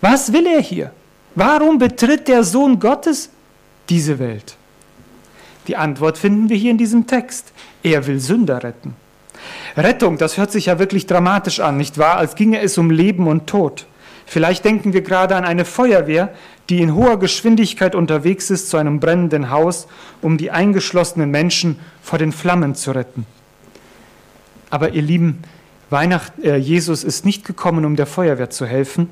Was 0.02 0.34
will 0.34 0.48
er 0.48 0.62
hier? 0.62 0.92
Warum 1.36 1.78
betritt 1.78 2.28
der 2.28 2.44
Sohn 2.44 2.80
Gottes 2.80 3.30
diese 3.88 4.20
Welt? 4.20 4.58
Die 5.68 5.78
Antwort 5.78 6.18
finden 6.18 6.50
wir 6.50 6.58
hier 6.58 6.72
in 6.72 6.78
diesem 6.78 7.06
Text. 7.06 7.54
Er 7.84 8.06
will 8.08 8.20
Sünder 8.20 8.64
retten. 8.64 8.96
Rettung, 9.78 10.18
das 10.18 10.38
hört 10.38 10.52
sich 10.52 10.68
ja 10.68 10.80
wirklich 10.80 11.08
dramatisch 11.08 11.60
an, 11.60 11.78
nicht 11.78 11.98
wahr? 11.98 12.18
Als 12.18 12.36
ginge 12.36 12.62
es 12.62 12.78
um 12.78 12.90
Leben 12.90 13.28
und 13.28 13.48
Tod. 13.48 13.86
Vielleicht 14.26 14.64
denken 14.64 14.94
wir 14.94 15.02
gerade 15.02 15.36
an 15.36 15.44
eine 15.44 15.66
Feuerwehr, 15.66 16.34
die 16.70 16.82
in 16.82 16.96
hoher 16.96 17.20
Geschwindigkeit 17.20 17.96
unterwegs 17.96 18.50
ist 18.50 18.70
zu 18.70 18.78
einem 18.78 19.00
brennenden 19.00 19.50
Haus, 19.50 19.88
um 20.22 20.38
die 20.38 20.52
eingeschlossenen 20.52 21.30
Menschen 21.30 21.80
vor 22.02 22.18
den 22.18 22.32
Flammen 22.32 22.76
zu 22.76 22.92
retten. 22.92 23.26
Aber 24.70 24.92
ihr 24.92 25.02
Lieben, 25.02 25.44
Weihnacht, 25.90 26.32
äh, 26.42 26.56
Jesus 26.56 27.04
ist 27.04 27.26
nicht 27.26 27.44
gekommen, 27.44 27.84
um 27.84 27.98
der 27.98 28.06
Feuerwehr 28.06 28.50
zu 28.50 28.66
helfen 28.66 29.10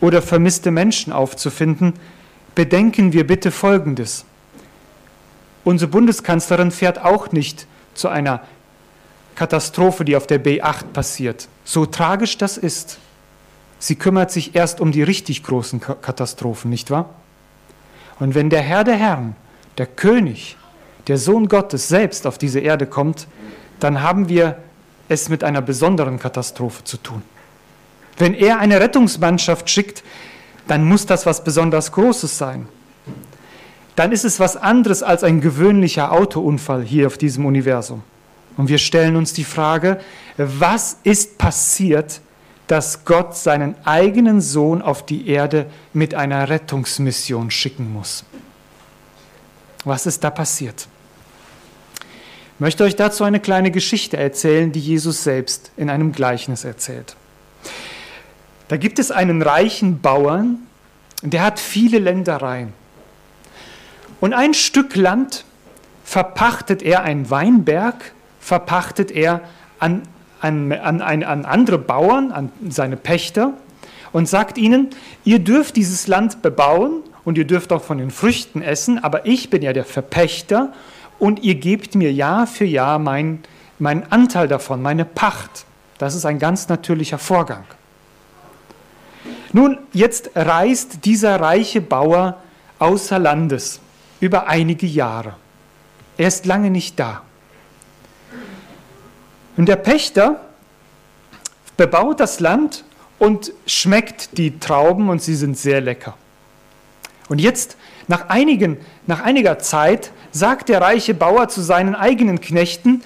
oder 0.00 0.22
vermisste 0.22 0.70
Menschen 0.70 1.12
aufzufinden. 1.12 1.92
Bedenken 2.54 3.12
wir 3.12 3.26
bitte 3.26 3.50
Folgendes. 3.50 4.24
Unsere 5.64 5.90
Bundeskanzlerin 5.90 6.70
fährt 6.70 7.04
auch 7.04 7.32
nicht 7.32 7.66
zu 7.92 8.08
einer 8.08 8.40
Katastrophe, 9.36 10.04
die 10.04 10.16
auf 10.16 10.26
der 10.26 10.42
B8 10.42 10.86
passiert. 10.92 11.48
So 11.64 11.86
tragisch 11.86 12.36
das 12.38 12.56
ist. 12.56 12.98
Sie 13.78 13.94
kümmert 13.94 14.30
sich 14.30 14.56
erst 14.56 14.80
um 14.80 14.90
die 14.90 15.02
richtig 15.02 15.44
großen 15.44 15.80
Katastrophen, 15.80 16.70
nicht 16.70 16.90
wahr? 16.90 17.10
Und 18.18 18.34
wenn 18.34 18.50
der 18.50 18.62
Herr 18.62 18.82
der 18.82 18.96
Herren, 18.96 19.36
der 19.78 19.86
König, 19.86 20.56
der 21.06 21.18
Sohn 21.18 21.48
Gottes 21.48 21.88
selbst 21.88 22.26
auf 22.26 22.38
diese 22.38 22.60
Erde 22.60 22.86
kommt, 22.86 23.28
dann 23.78 24.02
haben 24.02 24.28
wir 24.28 24.56
es 25.08 25.28
mit 25.28 25.44
einer 25.44 25.62
besonderen 25.62 26.18
Katastrophe 26.18 26.82
zu 26.84 26.96
tun. 26.96 27.22
Wenn 28.16 28.34
er 28.34 28.58
eine 28.58 28.80
Rettungsmannschaft 28.80 29.68
schickt, 29.68 30.02
dann 30.66 30.84
muss 30.84 31.06
das 31.06 31.26
was 31.26 31.44
besonders 31.44 31.92
Großes 31.92 32.38
sein 32.38 32.66
dann 33.96 34.12
ist 34.12 34.24
es 34.24 34.38
was 34.38 34.56
anderes 34.56 35.02
als 35.02 35.24
ein 35.24 35.40
gewöhnlicher 35.40 36.12
Autounfall 36.12 36.82
hier 36.82 37.06
auf 37.06 37.16
diesem 37.16 37.46
Universum. 37.46 38.02
Und 38.56 38.68
wir 38.68 38.78
stellen 38.78 39.16
uns 39.16 39.32
die 39.32 39.44
Frage, 39.44 40.00
was 40.36 40.98
ist 41.02 41.38
passiert, 41.38 42.20
dass 42.66 43.04
Gott 43.04 43.36
seinen 43.36 43.74
eigenen 43.84 44.40
Sohn 44.40 44.82
auf 44.82 45.04
die 45.04 45.28
Erde 45.28 45.66
mit 45.92 46.14
einer 46.14 46.48
Rettungsmission 46.48 47.50
schicken 47.50 47.92
muss? 47.92 48.24
Was 49.84 50.06
ist 50.06 50.24
da 50.24 50.30
passiert? 50.30 50.88
Ich 52.54 52.60
möchte 52.60 52.84
euch 52.84 52.96
dazu 52.96 53.22
eine 53.22 53.38
kleine 53.38 53.70
Geschichte 53.70 54.16
erzählen, 54.16 54.72
die 54.72 54.80
Jesus 54.80 55.22
selbst 55.22 55.70
in 55.76 55.90
einem 55.90 56.12
Gleichnis 56.12 56.64
erzählt. 56.64 57.14
Da 58.68 58.78
gibt 58.78 58.98
es 58.98 59.10
einen 59.10 59.42
reichen 59.42 60.00
Bauern, 60.00 60.58
der 61.22 61.42
hat 61.42 61.60
viele 61.60 61.98
Ländereien. 61.98 62.72
Und 64.20 64.32
ein 64.32 64.54
Stück 64.54 64.96
Land 64.96 65.44
verpachtet 66.02 66.82
er, 66.82 67.02
einen 67.02 67.30
Weinberg, 67.30 68.12
verpachtet 68.46 69.10
er 69.10 69.40
an, 69.80 70.02
an, 70.40 70.70
an, 70.70 71.02
an 71.02 71.44
andere 71.44 71.78
Bauern, 71.78 72.30
an 72.30 72.52
seine 72.68 72.96
Pächter 72.96 73.54
und 74.12 74.28
sagt 74.28 74.56
ihnen, 74.56 74.90
ihr 75.24 75.40
dürft 75.40 75.74
dieses 75.74 76.06
Land 76.06 76.42
bebauen 76.42 77.02
und 77.24 77.38
ihr 77.38 77.44
dürft 77.44 77.72
auch 77.72 77.82
von 77.82 77.98
den 77.98 78.12
Früchten 78.12 78.62
essen, 78.62 79.02
aber 79.02 79.26
ich 79.26 79.50
bin 79.50 79.62
ja 79.62 79.72
der 79.72 79.84
Verpächter 79.84 80.72
und 81.18 81.42
ihr 81.42 81.56
gebt 81.56 81.96
mir 81.96 82.12
Jahr 82.12 82.46
für 82.46 82.64
Jahr 82.64 83.00
meinen 83.00 83.42
mein 83.80 84.10
Anteil 84.12 84.46
davon, 84.46 84.80
meine 84.80 85.04
Pacht. 85.04 85.66
Das 85.98 86.14
ist 86.14 86.24
ein 86.24 86.38
ganz 86.38 86.68
natürlicher 86.68 87.18
Vorgang. 87.18 87.64
Nun, 89.52 89.78
jetzt 89.92 90.30
reist 90.36 91.04
dieser 91.04 91.40
reiche 91.40 91.80
Bauer 91.80 92.36
außer 92.78 93.18
Landes 93.18 93.80
über 94.20 94.46
einige 94.46 94.86
Jahre. 94.86 95.34
Er 96.16 96.28
ist 96.28 96.46
lange 96.46 96.70
nicht 96.70 96.98
da. 96.98 97.25
Und 99.56 99.66
der 99.66 99.76
Pächter 99.76 100.40
bebaut 101.76 102.20
das 102.20 102.40
Land 102.40 102.84
und 103.18 103.52
schmeckt 103.66 104.36
die 104.38 104.58
Trauben 104.58 105.08
und 105.08 105.22
sie 105.22 105.34
sind 105.34 105.56
sehr 105.56 105.80
lecker. 105.80 106.14
Und 107.28 107.40
jetzt, 107.40 107.76
nach, 108.08 108.28
einigen, 108.28 108.78
nach 109.06 109.22
einiger 109.22 109.58
Zeit, 109.58 110.12
sagt 110.30 110.68
der 110.68 110.80
reiche 110.80 111.14
Bauer 111.14 111.48
zu 111.48 111.60
seinen 111.60 111.94
eigenen 111.94 112.40
Knechten, 112.40 113.02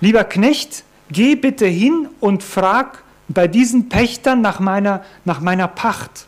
lieber 0.00 0.24
Knecht, 0.24 0.84
geh 1.10 1.34
bitte 1.34 1.66
hin 1.66 2.08
und 2.20 2.42
frag 2.42 3.02
bei 3.28 3.48
diesen 3.48 3.88
Pächtern 3.88 4.40
nach 4.40 4.60
meiner, 4.60 5.04
nach 5.24 5.40
meiner 5.40 5.68
Pacht. 5.68 6.26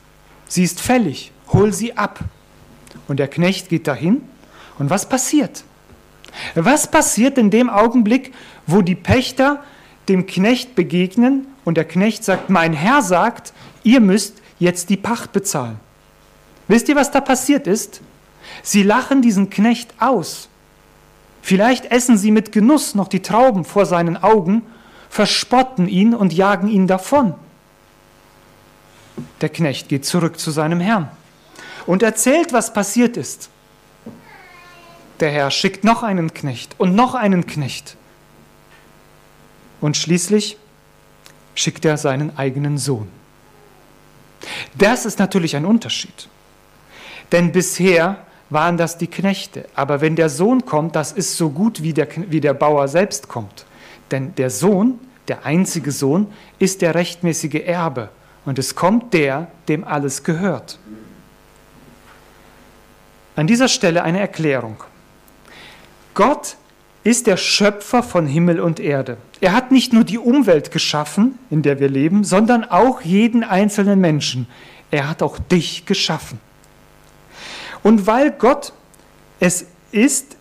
Sie 0.49 0.65
ist 0.65 0.81
fällig, 0.81 1.33
hol 1.53 1.73
sie 1.73 1.97
ab. 1.97 2.21
Und 3.09 3.19
der 3.19 3.29
Knecht 3.29 3.69
geht 3.69 3.87
dahin. 3.87 4.23
Und 4.79 4.91
was 4.91 5.09
passiert? 5.09 5.65
Was 6.55 6.91
passiert 6.91 7.39
in 7.39 7.51
dem 7.51 7.71
Augenblick, 7.71 8.33
wo 8.67 8.83
die 8.83 8.95
Pächter 8.95 9.63
dem 10.09 10.27
Knecht 10.27 10.75
begegnen 10.75 11.47
und 11.65 11.77
der 11.77 11.85
Knecht 11.85 12.25
sagt, 12.25 12.51
mein 12.51 12.73
Herr 12.73 13.03
sagt, 13.03 13.53
ihr 13.83 14.01
müsst 14.01 14.41
jetzt 14.59 14.89
die 14.91 14.97
Pacht 14.97 15.33
bezahlen. 15.33 15.79
Wisst 16.69 16.89
ihr, 16.89 16.97
was 16.97 17.11
da 17.11 17.21
passiert 17.21 17.67
ist? 17.67 18.01
Sie 18.63 18.83
lachen 18.83 19.23
diesen 19.23 19.51
Knecht 19.51 19.95
aus. 19.99 20.49
Vielleicht 21.43 21.87
essen 21.87 22.19
sie 22.19 22.31
mit 22.31 22.53
Genuss 22.53 22.95
noch 22.95 23.09
die 23.09 23.23
Trauben 23.23 23.65
vor 23.65 23.87
seinen 23.87 24.17
Augen, 24.17 24.63
verspotten 25.09 25.89
ihn 25.89 26.15
und 26.15 26.33
jagen 26.33 26.69
ihn 26.69 26.87
davon. 26.87 27.35
Der 29.41 29.49
Knecht 29.49 29.89
geht 29.89 30.05
zurück 30.05 30.39
zu 30.39 30.51
seinem 30.51 30.81
Herrn 30.81 31.09
und 31.87 32.03
erzählt, 32.03 32.53
was 32.53 32.73
passiert 32.73 33.17
ist. 33.17 33.49
Der 35.21 35.31
Herr 35.31 35.51
schickt 35.51 35.85
noch 35.85 36.03
einen 36.03 36.35
Knecht 36.35 36.75
und 36.79 36.95
noch 36.95 37.15
einen 37.15 37.47
Knecht. 37.47 37.97
Und 39.81 39.97
schließlich 39.97 40.59
schickt 41.55 41.85
er 41.85 41.97
seinen 41.97 42.37
eigenen 42.37 42.79
Sohn. 42.79 43.09
Das 44.75 45.07
ist 45.07 45.19
natürlich 45.19 45.57
ein 45.57 45.65
Unterschied. 45.65 46.29
Denn 47.33 47.53
bisher 47.53 48.19
waren 48.51 48.77
das 48.77 48.99
die 48.99 49.07
Knechte. 49.07 49.69
Aber 49.75 50.01
wenn 50.01 50.17
der 50.17 50.29
Sohn 50.29 50.65
kommt, 50.65 50.95
das 50.95 51.13
ist 51.13 51.37
so 51.37 51.51
gut, 51.51 51.83
wie 51.83 51.93
der, 51.93 52.09
wie 52.31 52.41
der 52.41 52.55
Bauer 52.55 52.87
selbst 52.89 53.29
kommt. 53.29 53.65
Denn 54.11 54.35
der 54.37 54.51
Sohn, 54.51 55.01
der 55.29 55.45
einzige 55.45 55.91
Sohn, 55.91 56.33
ist 56.59 56.83
der 56.83 56.95
rechtmäßige 56.95 57.63
Erbe. 57.67 58.11
Und 58.45 58.59
es 58.59 58.77
kommt 58.77 59.13
der, 59.13 59.49
dem 59.67 59.83
alles 59.83 60.23
gehört. 60.23 60.79
An 63.35 63.47
dieser 63.47 63.69
Stelle 63.69 64.03
eine 64.03 64.21
Erklärung. 64.21 64.77
Gott 66.17 66.57
ist 67.05 67.29
der 67.29 67.37
Schöpfer 67.37 68.03
von 68.03 68.27
Himmel 68.27 68.59
und 68.59 68.81
Erde. 68.81 69.19
Er 69.41 69.53
hat 69.53 69.71
nicht 69.71 69.93
nur 69.93 70.03
die 70.03 70.19
Umwelt 70.19 70.73
geschaffen, 70.73 71.39
in 71.51 71.63
der 71.63 71.79
wir 71.79 71.91
leben, 71.91 72.25
sondern 72.25 72.65
auch 72.65 73.03
jeden 73.03 73.45
einzelnen 73.45 74.01
Menschen. 74.01 74.49
Er 74.91 75.09
hat 75.09 75.23
auch 75.23 75.39
dich 75.39 75.85
geschaffen. 75.85 76.41
Und 77.83 78.07
weil 78.07 78.31
Gott 78.33 78.73
es 79.41 79.67
ist, 79.93 80.37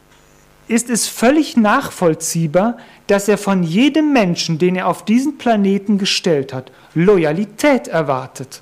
ist 0.70 0.89
es 0.89 1.10
völlig 1.10 1.58
nachvollziehbar, 1.58 2.77
dass 3.08 3.27
er 3.27 3.38
von 3.38 3.62
jedem 3.62 4.13
Menschen, 4.13 4.58
den 4.58 4.77
er 4.77 4.88
auf 4.88 5.03
diesen 5.03 5.38
Planeten 5.38 5.98
gestellt 5.98 6.53
hat, 6.53 6.72
Loyalität 6.94 7.89
erwartet. 7.89 8.62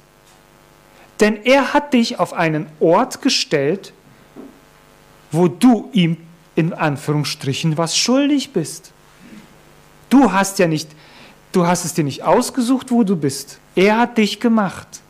Denn 1.20 1.38
er 1.44 1.76
hat 1.76 1.94
dich 1.94 2.20
auf 2.20 2.34
einen 2.34 2.66
Ort 2.80 3.22
gestellt, 3.22 3.94
wo 5.32 5.48
du 5.48 5.90
ihm 5.94 6.18
in 6.56 6.74
Anführungsstrichen 6.74 7.78
was 7.78 7.98
schuldig 7.98 8.54
bist. 8.54 8.92
Du 10.10 10.32
hast 10.32 10.60
ja 10.60 10.68
nicht, 10.68 10.90
du 11.52 11.66
hast 11.66 11.86
es 11.86 11.94
dir 11.94 12.04
nicht 12.04 12.24
ausgesucht, 12.24 12.92
wo 12.92 13.04
du 13.04 13.16
bist. 13.16 13.60
Er 13.76 13.98
hat 13.98 14.18
dich 14.18 14.40
gemacht. 14.40 15.02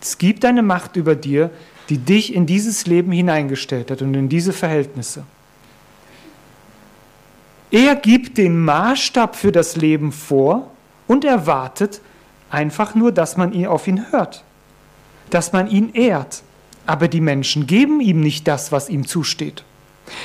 Es 0.00 0.18
gibt 0.18 0.44
eine 0.44 0.62
Macht 0.62 0.96
über 0.96 1.14
dir, 1.14 1.50
die 1.88 1.98
dich 1.98 2.34
in 2.34 2.46
dieses 2.46 2.86
Leben 2.86 3.12
hineingestellt 3.12 3.90
hat 3.90 4.02
und 4.02 4.14
in 4.14 4.28
diese 4.28 4.52
Verhältnisse. 4.52 5.24
Er 7.70 7.96
gibt 7.96 8.38
den 8.38 8.60
Maßstab 8.64 9.34
für 9.34 9.50
das 9.50 9.76
Leben 9.76 10.12
vor 10.12 10.70
und 11.06 11.24
erwartet 11.24 12.00
einfach 12.50 12.94
nur, 12.94 13.10
dass 13.12 13.36
man 13.36 13.66
auf 13.66 13.88
ihn 13.88 14.10
hört. 14.12 14.44
dass 15.30 15.52
man 15.52 15.68
ihn 15.68 15.94
ehrt. 15.94 16.42
Aber 16.86 17.08
die 17.08 17.22
Menschen 17.22 17.66
geben 17.66 18.00
ihm 18.00 18.20
nicht 18.20 18.46
das, 18.46 18.70
was 18.70 18.90
ihm 18.90 19.06
zusteht. 19.06 19.64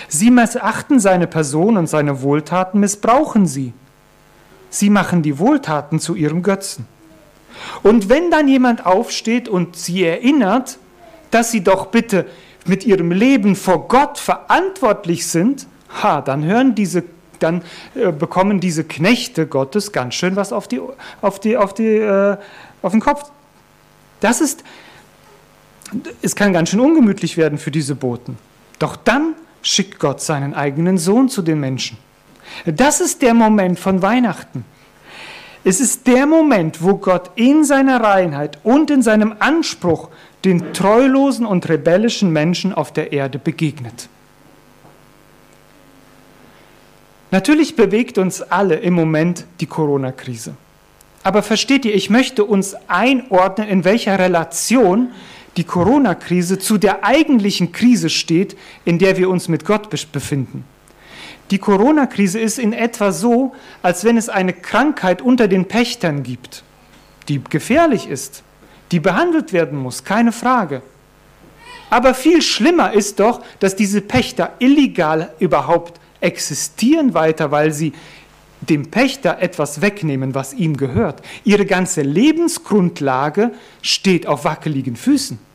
Sie 0.07 0.31
missachten 0.31 0.99
seine 0.99 1.27
Person 1.27 1.77
und 1.77 1.87
seine 1.87 2.21
Wohltaten 2.21 2.79
missbrauchen 2.79 3.45
sie. 3.45 3.73
Sie 4.69 4.89
machen 4.89 5.23
die 5.23 5.39
Wohltaten 5.39 5.99
zu 5.99 6.15
ihrem 6.15 6.43
Götzen. 6.43 6.87
Und 7.83 8.09
wenn 8.09 8.31
dann 8.31 8.47
jemand 8.47 8.85
aufsteht 8.85 9.47
und 9.47 9.75
sie 9.75 10.03
erinnert, 10.03 10.77
dass 11.31 11.51
sie 11.51 11.63
doch 11.63 11.87
bitte 11.87 12.25
mit 12.65 12.85
ihrem 12.85 13.11
Leben 13.11 13.55
vor 13.55 13.87
Gott 13.87 14.17
verantwortlich 14.17 15.27
sind, 15.27 15.67
ha, 16.01 16.21
dann 16.21 16.43
hören 16.43 16.75
diese, 16.75 17.03
dann 17.39 17.63
äh, 17.95 18.11
bekommen 18.11 18.59
diese 18.59 18.83
Knechte 18.83 19.47
Gottes 19.47 19.91
ganz 19.91 20.15
schön 20.15 20.35
was 20.35 20.53
auf 20.53 20.67
die, 20.67 20.81
auf 21.21 21.39
die, 21.39 21.57
auf 21.57 21.73
die, 21.73 21.95
äh, 21.95 22.37
auf 22.81 22.91
den 22.91 23.01
Kopf. 23.01 23.31
Das 24.19 24.41
ist, 24.41 24.63
es 26.21 26.35
kann 26.35 26.53
ganz 26.53 26.69
schön 26.69 26.79
ungemütlich 26.79 27.37
werden 27.37 27.57
für 27.57 27.71
diese 27.71 27.95
Boten. 27.95 28.37
Doch 28.77 28.95
dann 28.95 29.35
schickt 29.61 29.99
Gott 29.99 30.21
seinen 30.21 30.53
eigenen 30.53 30.97
Sohn 30.97 31.29
zu 31.29 31.41
den 31.41 31.59
Menschen. 31.59 31.97
Das 32.65 33.01
ist 33.01 33.21
der 33.21 33.33
Moment 33.33 33.79
von 33.79 34.01
Weihnachten. 34.01 34.65
Es 35.63 35.81
ist 35.81 36.07
der 36.07 36.25
Moment, 36.25 36.81
wo 36.81 36.95
Gott 36.95 37.31
in 37.35 37.63
seiner 37.63 38.01
Reinheit 38.01 38.59
und 38.63 38.89
in 38.89 39.01
seinem 39.01 39.35
Anspruch 39.39 40.09
den 40.45 40.73
treulosen 40.73 41.45
und 41.45 41.67
rebellischen 41.67 42.31
Menschen 42.31 42.73
auf 42.73 42.93
der 42.93 43.11
Erde 43.11 43.39
begegnet. 43.39 44.07
Natürlich 47.31 47.75
bewegt 47.75 48.17
uns 48.17 48.41
alle 48.41 48.75
im 48.75 48.93
Moment 48.93 49.45
die 49.59 49.67
Corona-Krise. 49.67 50.55
Aber 51.23 51.43
versteht 51.43 51.85
ihr, 51.85 51.93
ich 51.93 52.09
möchte 52.09 52.45
uns 52.45 52.75
einordnen, 52.87 53.67
in 53.67 53.83
welcher 53.83 54.17
Relation 54.17 55.09
die 55.59 55.65
Corona-Krise 55.65 56.57
zu 56.57 56.77
der 56.77 57.03
eigentlichen 57.03 57.73
Krise 57.73 58.09
steht, 58.09 58.55
in 58.85 58.97
der 58.97 59.17
wir 59.17 59.29
uns 59.29 59.49
mit 59.49 59.65
Gott 59.65 59.89
befinden. 59.89 60.63
Die 61.51 61.57
Corona-Krise 61.57 62.39
ist 62.39 62.59
in 62.59 62.71
etwa 62.71 63.11
so, 63.11 63.53
als 63.81 64.05
wenn 64.05 64.15
es 64.15 64.29
eine 64.29 64.53
Krankheit 64.53 65.21
unter 65.21 65.49
den 65.49 65.67
Pächtern 65.67 66.23
gibt, 66.23 66.63
die 67.27 67.43
gefährlich 67.43 68.07
ist, 68.07 68.43
die 68.93 69.01
behandelt 69.01 69.51
werden 69.51 69.77
muss, 69.77 70.05
keine 70.05 70.31
Frage. 70.31 70.81
Aber 71.89 72.13
viel 72.13 72.41
schlimmer 72.41 72.93
ist 72.93 73.19
doch, 73.19 73.41
dass 73.59 73.75
diese 73.75 73.99
Pächter 73.99 74.53
illegal 74.59 75.33
überhaupt 75.39 75.99
existieren 76.21 77.13
weiter, 77.13 77.51
weil 77.51 77.73
sie 77.73 77.91
dem 78.61 78.91
Pächter 78.91 79.39
etwas 79.41 79.81
wegnehmen, 79.81 80.35
was 80.35 80.53
ihm 80.53 80.77
gehört. 80.77 81.21
Ihre 81.43 81.65
ganze 81.65 82.01
Lebensgrundlage 82.01 83.51
steht 83.81 84.25
auf 84.25 84.45
wackeligen 84.45 84.95
Füßen. 84.95 85.48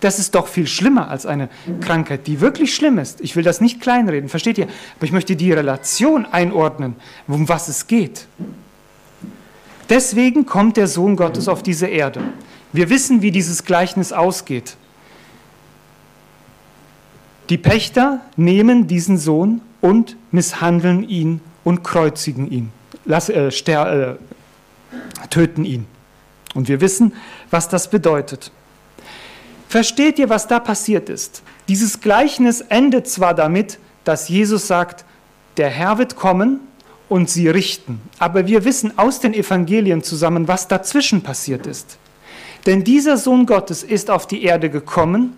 Das 0.00 0.18
ist 0.18 0.34
doch 0.34 0.46
viel 0.46 0.66
schlimmer 0.66 1.08
als 1.08 1.26
eine 1.26 1.48
Krankheit, 1.80 2.26
die 2.26 2.40
wirklich 2.40 2.74
schlimm 2.74 2.98
ist. 2.98 3.20
Ich 3.20 3.34
will 3.34 3.42
das 3.42 3.60
nicht 3.60 3.80
kleinreden, 3.80 4.28
versteht 4.28 4.58
ihr? 4.58 4.68
Aber 4.96 5.04
ich 5.04 5.12
möchte 5.12 5.34
die 5.34 5.52
Relation 5.52 6.24
einordnen, 6.26 6.94
um 7.26 7.48
was 7.48 7.68
es 7.68 7.86
geht. 7.86 8.26
Deswegen 9.88 10.46
kommt 10.46 10.76
der 10.76 10.86
Sohn 10.86 11.16
Gottes 11.16 11.48
auf 11.48 11.62
diese 11.62 11.86
Erde. 11.86 12.20
Wir 12.72 12.90
wissen, 12.90 13.22
wie 13.22 13.30
dieses 13.30 13.64
Gleichnis 13.64 14.12
ausgeht. 14.12 14.76
Die 17.48 17.58
Pächter 17.58 18.20
nehmen 18.36 18.86
diesen 18.86 19.16
Sohn 19.16 19.62
und 19.80 20.16
misshandeln 20.30 21.08
ihn 21.08 21.40
und 21.64 21.82
kreuzigen 21.82 22.50
ihn, 22.50 22.70
lass, 23.04 23.30
äh, 23.30 23.50
ster, 23.50 24.10
äh, 24.10 24.16
töten 25.30 25.64
ihn. 25.64 25.86
Und 26.54 26.68
wir 26.68 26.80
wissen, 26.80 27.14
was 27.50 27.68
das 27.68 27.90
bedeutet. 27.90 28.52
Versteht 29.68 30.18
ihr, 30.18 30.30
was 30.30 30.46
da 30.46 30.58
passiert 30.58 31.08
ist? 31.08 31.42
Dieses 31.68 32.00
Gleichnis 32.00 32.62
endet 32.62 33.06
zwar 33.06 33.34
damit, 33.34 33.78
dass 34.04 34.28
Jesus 34.28 34.66
sagt, 34.66 35.04
der 35.58 35.68
Herr 35.68 35.98
wird 35.98 36.16
kommen 36.16 36.60
und 37.08 37.28
sie 37.28 37.48
richten. 37.48 38.00
Aber 38.18 38.46
wir 38.46 38.64
wissen 38.64 38.98
aus 38.98 39.20
den 39.20 39.34
Evangelien 39.34 40.02
zusammen, 40.02 40.48
was 40.48 40.68
dazwischen 40.68 41.22
passiert 41.22 41.66
ist. 41.66 41.98
Denn 42.64 42.84
dieser 42.84 43.18
Sohn 43.18 43.44
Gottes 43.44 43.82
ist 43.82 44.10
auf 44.10 44.26
die 44.26 44.42
Erde 44.42 44.70
gekommen, 44.70 45.36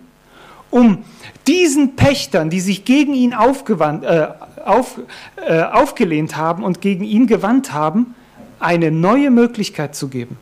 um 0.71 1.05
diesen 1.49 1.97
Pächtern, 1.97 2.51
die 2.51 2.61
sich 2.61 2.85
gegen 2.85 3.12
ihn 3.14 3.33
äh, 3.33 4.27
auf, 4.64 5.01
äh, 5.37 5.62
aufgelehnt 5.62 6.37
haben 6.37 6.62
und 6.62 6.81
gegen 6.81 7.05
ihn 7.05 7.27
gewandt 7.27 7.73
haben, 7.73 8.14
eine 8.61 8.93
neue 8.93 9.31
Möglichkeit 9.31 9.97
zu 9.97 10.09
geben. 10.09 10.37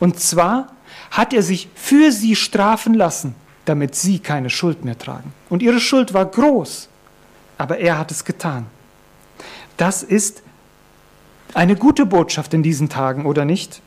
Und 0.00 0.18
zwar 0.18 0.72
hat 1.10 1.32
er 1.32 1.42
sich 1.42 1.68
für 1.74 2.12
sie 2.12 2.36
strafen 2.36 2.94
lassen, 2.94 3.34
damit 3.64 3.94
sie 3.94 4.18
keine 4.18 4.50
Schuld 4.50 4.84
mehr 4.84 4.98
tragen. 4.98 5.32
Und 5.48 5.62
ihre 5.62 5.80
Schuld 5.80 6.14
war 6.14 6.26
groß, 6.26 6.88
aber 7.56 7.78
er 7.78 7.98
hat 7.98 8.10
es 8.10 8.24
getan. 8.24 8.66
Das 9.76 10.02
ist 10.02 10.42
eine 11.54 11.76
gute 11.76 12.06
Botschaft 12.06 12.54
in 12.54 12.62
diesen 12.62 12.88
Tagen, 12.88 13.26
oder 13.26 13.44
nicht? 13.44 13.80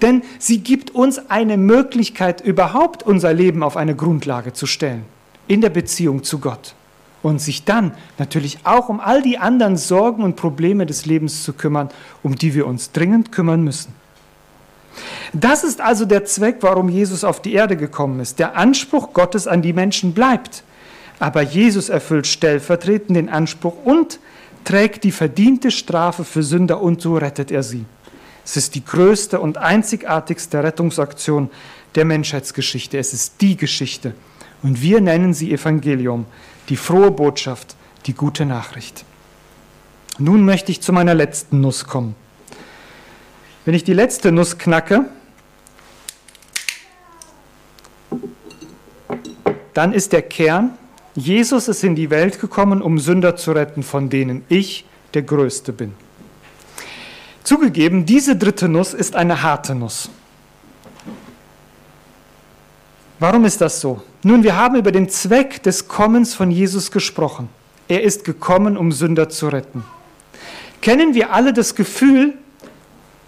Denn 0.00 0.22
sie 0.38 0.60
gibt 0.60 0.90
uns 0.90 1.30
eine 1.30 1.56
Möglichkeit, 1.56 2.40
überhaupt 2.40 3.02
unser 3.02 3.32
Leben 3.32 3.62
auf 3.62 3.76
eine 3.76 3.94
Grundlage 3.94 4.52
zu 4.52 4.66
stellen, 4.66 5.04
in 5.48 5.60
der 5.60 5.70
Beziehung 5.70 6.22
zu 6.22 6.38
Gott. 6.38 6.74
Und 7.22 7.40
sich 7.40 7.64
dann 7.64 7.94
natürlich 8.18 8.58
auch 8.64 8.88
um 8.88 8.98
all 8.98 9.22
die 9.22 9.38
anderen 9.38 9.76
Sorgen 9.76 10.24
und 10.24 10.34
Probleme 10.34 10.86
des 10.86 11.06
Lebens 11.06 11.44
zu 11.44 11.52
kümmern, 11.52 11.88
um 12.22 12.34
die 12.34 12.54
wir 12.54 12.66
uns 12.66 12.90
dringend 12.90 13.30
kümmern 13.30 13.62
müssen. 13.62 13.94
Das 15.32 15.64
ist 15.64 15.80
also 15.80 16.04
der 16.04 16.24
Zweck, 16.24 16.58
warum 16.60 16.88
Jesus 16.88 17.24
auf 17.24 17.40
die 17.40 17.54
Erde 17.54 17.76
gekommen 17.76 18.20
ist. 18.20 18.38
Der 18.38 18.56
Anspruch 18.56 19.12
Gottes 19.12 19.46
an 19.46 19.62
die 19.62 19.72
Menschen 19.72 20.12
bleibt. 20.12 20.62
Aber 21.18 21.42
Jesus 21.42 21.88
erfüllt 21.88 22.26
stellvertretend 22.26 23.16
den 23.16 23.28
Anspruch 23.28 23.74
und 23.84 24.18
trägt 24.64 25.04
die 25.04 25.12
verdiente 25.12 25.70
Strafe 25.70 26.24
für 26.24 26.42
Sünder 26.42 26.80
und 26.82 27.00
so 27.00 27.16
rettet 27.16 27.50
er 27.50 27.62
sie. 27.62 27.84
Es 28.44 28.56
ist 28.56 28.74
die 28.74 28.84
größte 28.84 29.40
und 29.40 29.56
einzigartigste 29.58 30.62
Rettungsaktion 30.62 31.50
der 31.94 32.04
Menschheitsgeschichte. 32.04 32.98
Es 32.98 33.12
ist 33.12 33.40
die 33.40 33.56
Geschichte. 33.56 34.14
Und 34.62 34.82
wir 34.82 35.00
nennen 35.00 35.34
sie 35.34 35.52
Evangelium, 35.52 36.26
die 36.68 36.76
frohe 36.76 37.10
Botschaft, 37.10 37.76
die 38.06 38.14
gute 38.14 38.44
Nachricht. 38.46 39.04
Nun 40.18 40.44
möchte 40.44 40.72
ich 40.72 40.80
zu 40.80 40.92
meiner 40.92 41.14
letzten 41.14 41.60
Nuss 41.60 41.84
kommen. 41.84 42.14
Wenn 43.64 43.74
ich 43.74 43.84
die 43.84 43.92
letzte 43.92 44.32
Nuss 44.32 44.58
knacke, 44.58 45.06
dann 49.72 49.92
ist 49.92 50.12
der 50.12 50.22
Kern, 50.22 50.76
Jesus 51.14 51.68
ist 51.68 51.84
in 51.84 51.94
die 51.94 52.10
Welt 52.10 52.40
gekommen, 52.40 52.82
um 52.82 52.98
Sünder 52.98 53.36
zu 53.36 53.52
retten, 53.52 53.82
von 53.82 54.10
denen 54.10 54.44
ich 54.48 54.84
der 55.14 55.22
Größte 55.22 55.72
bin. 55.72 55.94
Zugegeben, 57.44 58.06
diese 58.06 58.34
dritte 58.36 58.68
Nuss 58.68 58.94
ist 58.94 59.14
eine 59.14 59.42
harte 59.42 59.74
Nuss. 59.74 60.10
Warum 63.18 63.44
ist 63.44 63.60
das 63.60 63.80
so? 63.80 64.02
Nun, 64.24 64.42
wir 64.42 64.56
haben 64.56 64.76
über 64.76 64.90
den 64.90 65.08
Zweck 65.08 65.62
des 65.62 65.86
Kommens 65.86 66.34
von 66.34 66.50
Jesus 66.50 66.90
gesprochen. 66.90 67.48
Er 67.86 68.02
ist 68.02 68.24
gekommen, 68.24 68.76
um 68.76 68.90
Sünder 68.90 69.28
zu 69.28 69.48
retten. 69.48 69.84
Kennen 70.80 71.14
wir 71.14 71.32
alle 71.32 71.52
das 71.52 71.76
Gefühl, 71.76 72.34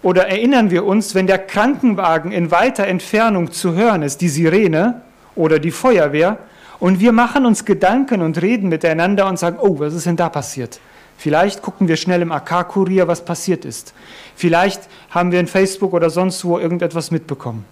oder 0.05 0.27
erinnern 0.27 0.69
wir 0.69 0.85
uns, 0.85 1.15
wenn 1.15 1.25
der 1.25 1.39
Krankenwagen 1.39 2.31
in 2.31 2.51
weiter 2.51 2.85
Entfernung 2.85 3.51
zu 3.51 3.73
hören 3.73 4.03
ist, 4.03 4.21
die 4.21 4.29
Sirene 4.29 5.01
oder 5.35 5.57
die 5.57 5.71
Feuerwehr, 5.71 6.37
und 6.79 6.99
wir 6.99 7.11
machen 7.11 7.43
uns 7.47 7.65
Gedanken 7.65 8.21
und 8.21 8.39
reden 8.39 8.69
miteinander 8.69 9.27
und 9.27 9.39
sagen, 9.39 9.57
oh, 9.59 9.79
was 9.79 9.95
ist 9.95 10.05
denn 10.05 10.15
da 10.15 10.29
passiert? 10.29 10.79
Vielleicht 11.17 11.63
gucken 11.63 11.87
wir 11.87 11.95
schnell 11.95 12.21
im 12.21 12.31
AK-Kurier, 12.31 13.07
was 13.07 13.25
passiert 13.25 13.65
ist. 13.65 13.95
Vielleicht 14.35 14.83
haben 15.09 15.31
wir 15.31 15.39
in 15.39 15.47
Facebook 15.47 15.91
oder 15.91 16.11
sonst 16.11 16.45
wo 16.45 16.59
irgendetwas 16.59 17.09
mitbekommen. 17.09 17.65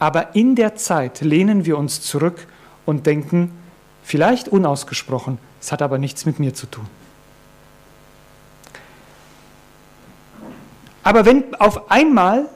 Aber 0.00 0.34
in 0.34 0.56
der 0.56 0.74
Zeit 0.74 1.20
lehnen 1.20 1.64
wir 1.64 1.78
uns 1.78 2.00
zurück 2.00 2.48
und 2.86 3.06
denken, 3.06 3.52
vielleicht 4.02 4.48
unausgesprochen, 4.48 5.38
es 5.60 5.70
hat 5.70 5.80
aber 5.80 5.98
nichts 5.98 6.26
mit 6.26 6.40
mir 6.40 6.54
zu 6.54 6.66
tun. 6.66 6.88
Aber 11.02 11.24
wenn 11.24 11.54
auf 11.56 11.90
einmal 11.90 12.46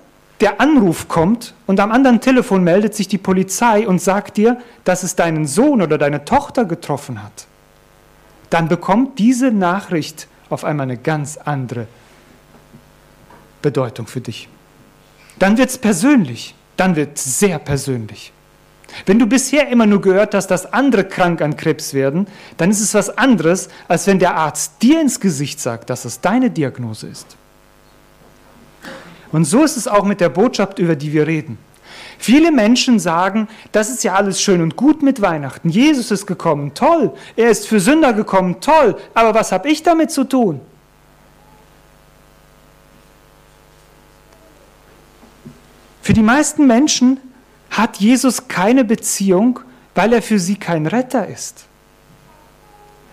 der 0.41 0.61
Anruf 0.61 1.09
kommt 1.09 1.55
und 1.67 1.81
am 1.81 1.91
anderen 1.91 2.21
Telefon 2.21 2.63
meldet 2.63 2.95
sich 2.95 3.09
die 3.09 3.19
Polizei 3.19 3.87
und 3.87 4.01
sagt 4.01 4.37
dir, 4.37 4.61
dass 4.85 5.03
es 5.03 5.17
deinen 5.17 5.47
Sohn 5.47 5.81
oder 5.83 5.99
deine 5.99 6.25
Tochter 6.25 6.65
getroffen 6.65 7.23
hat, 7.23 7.47
dann 8.51 8.69
bekommt 8.69 9.19
diese 9.19 9.51
Nachricht 9.51 10.29
auf 10.51 10.65
einmal 10.65 10.85
eine 10.85 10.99
ganz 10.99 11.37
andere 11.37 11.87
Bedeutung 13.63 14.07
für 14.07 14.21
dich. 14.21 14.49
Dann 15.39 15.59
wird 15.59 15.71
es 15.71 15.79
persönlich, 15.79 16.55
dann 16.77 16.97
wird 16.97 17.17
es 17.17 17.41
sehr 17.41 17.59
persönlich. 17.59 18.33
Wenn 19.05 19.19
du 19.19 19.27
bisher 19.27 19.69
immer 19.69 19.87
nur 19.87 20.01
gehört 20.01 20.35
hast, 20.35 20.47
dass 20.47 20.73
andere 20.73 21.05
krank 21.05 21.43
an 21.43 21.57
Krebs 21.57 21.93
werden, 21.93 22.29
dann 22.57 22.71
ist 22.71 22.81
es 22.81 22.95
was 22.95 23.19
anderes, 23.19 23.69
als 23.89 24.07
wenn 24.07 24.19
der 24.19 24.37
Arzt 24.37 24.81
dir 24.83 25.01
ins 25.01 25.19
Gesicht 25.19 25.61
sagt, 25.61 25.91
dass 25.91 26.05
es 26.05 26.21
deine 26.21 26.51
Diagnose 26.51 27.09
ist. 27.09 27.37
Und 29.33 29.45
so 29.45 29.63
ist 29.65 29.77
es 29.77 29.89
auch 29.89 30.05
mit 30.05 30.21
der 30.21 30.29
Botschaft, 30.29 30.79
über 30.79 30.97
die 30.97 31.13
wir 31.13 31.27
reden. 31.27 31.59
Viele 32.19 32.51
Menschen 32.51 32.99
sagen, 32.99 33.49
das 33.73 33.91
ist 33.91 34.03
ja 34.05 34.15
alles 34.15 34.41
schön 34.41 34.63
und 34.63 34.77
gut 34.77 35.03
mit 35.03 35.21
Weihnachten. 35.21 35.69
Jesus 35.69 36.11
ist 36.11 36.27
gekommen, 36.27 36.73
toll. 36.75 37.13
Er 37.37 37.51
ist 37.51 37.67
für 37.67 37.81
Sünder 37.81 38.13
gekommen, 38.13 38.61
toll. 38.61 38.97
Aber 39.15 39.35
was 39.35 39.53
habe 39.53 39.69
ich 39.69 39.83
damit 39.83 40.11
zu 40.11 40.25
tun? 40.25 40.61
Für 46.01 46.13
die 46.13 46.23
meisten 46.23 46.67
Menschen 46.67 47.21
hat 47.69 47.97
Jesus 47.97 48.49
keine 48.49 48.85
Beziehung, 48.85 49.61
weil 49.95 50.13
er 50.13 50.23
für 50.23 50.39
sie 50.39 50.57
kein 50.57 50.87
Retter 50.87 51.27
ist. 51.27 51.67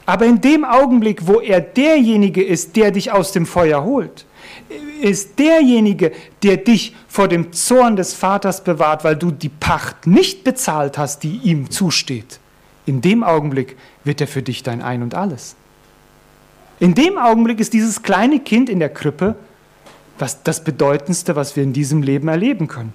Aber 0.05 0.25
in 0.25 0.41
dem 0.41 0.63
Augenblick, 0.65 1.27
wo 1.27 1.39
er 1.39 1.59
derjenige 1.61 2.43
ist, 2.43 2.75
der 2.75 2.91
dich 2.91 3.11
aus 3.11 3.31
dem 3.31 3.45
Feuer 3.45 3.83
holt, 3.83 4.25
ist 5.01 5.39
derjenige, 5.39 6.11
der 6.43 6.57
dich 6.57 6.95
vor 7.07 7.27
dem 7.27 7.53
Zorn 7.53 7.95
des 7.95 8.13
Vaters 8.13 8.63
bewahrt, 8.63 9.03
weil 9.03 9.15
du 9.15 9.31
die 9.31 9.49
Pacht 9.49 10.07
nicht 10.07 10.43
bezahlt 10.43 10.97
hast, 10.97 11.23
die 11.23 11.37
ihm 11.37 11.69
zusteht. 11.69 12.39
In 12.85 13.01
dem 13.01 13.23
Augenblick 13.23 13.77
wird 14.03 14.21
er 14.21 14.27
für 14.27 14.41
dich 14.41 14.63
dein 14.63 14.81
Ein 14.81 15.03
und 15.03 15.15
alles. 15.15 15.55
In 16.79 16.95
dem 16.95 17.17
Augenblick 17.17 17.59
ist 17.59 17.73
dieses 17.73 18.01
kleine 18.01 18.39
Kind 18.39 18.69
in 18.69 18.79
der 18.79 18.89
Krippe 18.89 19.35
was 20.19 20.43
das 20.43 20.63
Bedeutendste, 20.63 21.35
was 21.35 21.55
wir 21.55 21.63
in 21.63 21.73
diesem 21.73 22.01
Leben 22.03 22.27
erleben 22.27 22.67
können. 22.67 22.93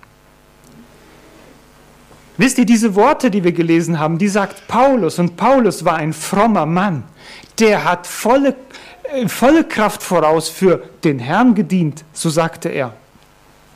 Wisst 2.36 2.58
ihr, 2.58 2.66
diese 2.66 2.94
Worte, 2.94 3.30
die 3.30 3.42
wir 3.42 3.52
gelesen 3.52 3.98
haben, 3.98 4.18
die 4.18 4.28
sagt 4.28 4.68
Paulus, 4.68 5.18
und 5.18 5.36
Paulus 5.36 5.84
war 5.84 5.96
ein 5.96 6.12
frommer 6.12 6.66
Mann, 6.66 7.02
der 7.58 7.84
hat 7.84 8.06
volle 8.06 8.52
volle 9.26 9.64
Kraft 9.64 10.02
voraus 10.02 10.48
für 10.48 10.82
den 11.04 11.18
Herrn 11.18 11.54
gedient, 11.54 12.04
so 12.12 12.30
sagte 12.30 12.68
er. 12.68 12.94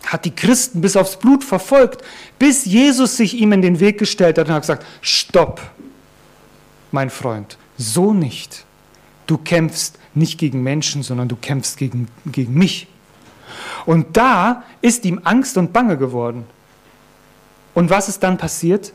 Hat 0.06 0.24
die 0.24 0.34
Christen 0.34 0.80
bis 0.80 0.96
aufs 0.96 1.16
Blut 1.16 1.44
verfolgt, 1.44 2.02
bis 2.38 2.64
Jesus 2.64 3.16
sich 3.16 3.34
ihm 3.34 3.52
in 3.52 3.62
den 3.62 3.80
Weg 3.80 3.98
gestellt 3.98 4.38
hat 4.38 4.48
und 4.48 4.54
hat 4.54 4.62
gesagt, 4.62 4.84
stopp, 5.00 5.60
mein 6.90 7.10
Freund, 7.10 7.56
so 7.78 8.12
nicht. 8.12 8.64
Du 9.26 9.38
kämpfst 9.38 9.98
nicht 10.14 10.38
gegen 10.38 10.62
Menschen, 10.62 11.02
sondern 11.02 11.28
du 11.28 11.36
kämpfst 11.36 11.76
gegen, 11.76 12.08
gegen 12.26 12.54
mich. 12.54 12.88
Und 13.86 14.16
da 14.16 14.64
ist 14.80 15.04
ihm 15.04 15.20
Angst 15.24 15.56
und 15.56 15.72
Bange 15.72 15.96
geworden. 15.96 16.44
Und 17.74 17.90
was 17.90 18.08
ist 18.08 18.22
dann 18.22 18.38
passiert? 18.38 18.92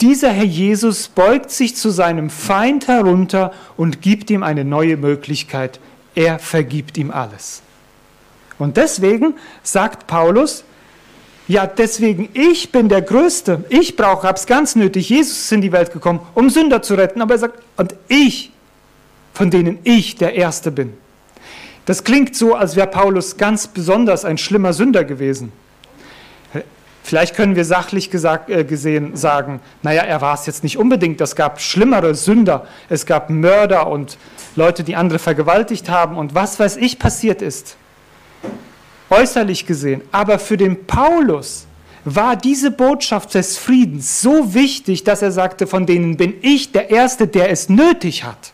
Dieser 0.00 0.30
Herr 0.30 0.44
Jesus 0.44 1.08
beugt 1.08 1.50
sich 1.50 1.74
zu 1.74 1.90
seinem 1.90 2.30
Feind 2.30 2.86
herunter 2.86 3.52
und 3.76 4.00
gibt 4.00 4.30
ihm 4.30 4.42
eine 4.42 4.64
neue 4.64 4.96
Möglichkeit. 4.96 5.80
Er 6.14 6.38
vergibt 6.38 6.98
ihm 6.98 7.10
alles. 7.10 7.62
Und 8.58 8.76
deswegen 8.76 9.34
sagt 9.62 10.06
Paulus, 10.06 10.64
ja, 11.48 11.66
deswegen, 11.66 12.28
ich 12.34 12.72
bin 12.72 12.90
der 12.90 13.00
Größte. 13.00 13.64
Ich 13.70 13.96
brauche, 13.96 14.28
hab's 14.28 14.46
ganz 14.46 14.76
nötig. 14.76 15.08
Jesus 15.08 15.38
ist 15.38 15.52
in 15.52 15.62
die 15.62 15.72
Welt 15.72 15.92
gekommen, 15.92 16.20
um 16.34 16.50
Sünder 16.50 16.82
zu 16.82 16.94
retten. 16.94 17.22
Aber 17.22 17.34
er 17.34 17.38
sagt, 17.38 17.62
und 17.78 17.94
ich, 18.08 18.52
von 19.32 19.50
denen 19.50 19.78
ich 19.82 20.16
der 20.16 20.34
Erste 20.34 20.70
bin. 20.70 20.92
Das 21.86 22.04
klingt 22.04 22.36
so, 22.36 22.54
als 22.54 22.76
wäre 22.76 22.86
Paulus 22.86 23.38
ganz 23.38 23.66
besonders 23.66 24.26
ein 24.26 24.36
schlimmer 24.36 24.74
Sünder 24.74 25.04
gewesen. 25.04 25.50
Vielleicht 27.08 27.34
können 27.34 27.56
wir 27.56 27.64
sachlich 27.64 28.10
gesagt, 28.10 28.50
äh, 28.50 28.64
gesehen 28.64 29.16
sagen, 29.16 29.60
naja, 29.82 30.02
er 30.02 30.20
war 30.20 30.34
es 30.34 30.44
jetzt 30.44 30.62
nicht 30.62 30.76
unbedingt. 30.76 31.18
Es 31.22 31.34
gab 31.34 31.58
schlimmere 31.58 32.14
Sünder. 32.14 32.66
Es 32.90 33.06
gab 33.06 33.30
Mörder 33.30 33.86
und 33.86 34.18
Leute, 34.56 34.84
die 34.84 34.94
andere 34.94 35.18
vergewaltigt 35.18 35.88
haben 35.88 36.18
und 36.18 36.34
was 36.34 36.60
weiß 36.60 36.76
ich 36.76 36.98
passiert 36.98 37.40
ist. 37.40 37.78
Äußerlich 39.08 39.64
gesehen. 39.64 40.02
Aber 40.12 40.38
für 40.38 40.58
den 40.58 40.84
Paulus 40.84 41.66
war 42.04 42.36
diese 42.36 42.70
Botschaft 42.70 43.32
des 43.32 43.56
Friedens 43.56 44.20
so 44.20 44.52
wichtig, 44.52 45.02
dass 45.02 45.22
er 45.22 45.32
sagte, 45.32 45.66
von 45.66 45.86
denen 45.86 46.18
bin 46.18 46.34
ich 46.42 46.72
der 46.72 46.90
Erste, 46.90 47.26
der 47.26 47.48
es 47.50 47.70
nötig 47.70 48.24
hat. 48.24 48.52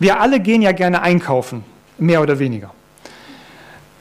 Wir 0.00 0.20
alle 0.20 0.40
gehen 0.40 0.60
ja 0.60 0.72
gerne 0.72 1.02
einkaufen, 1.02 1.62
mehr 1.98 2.20
oder 2.20 2.40
weniger. 2.40 2.74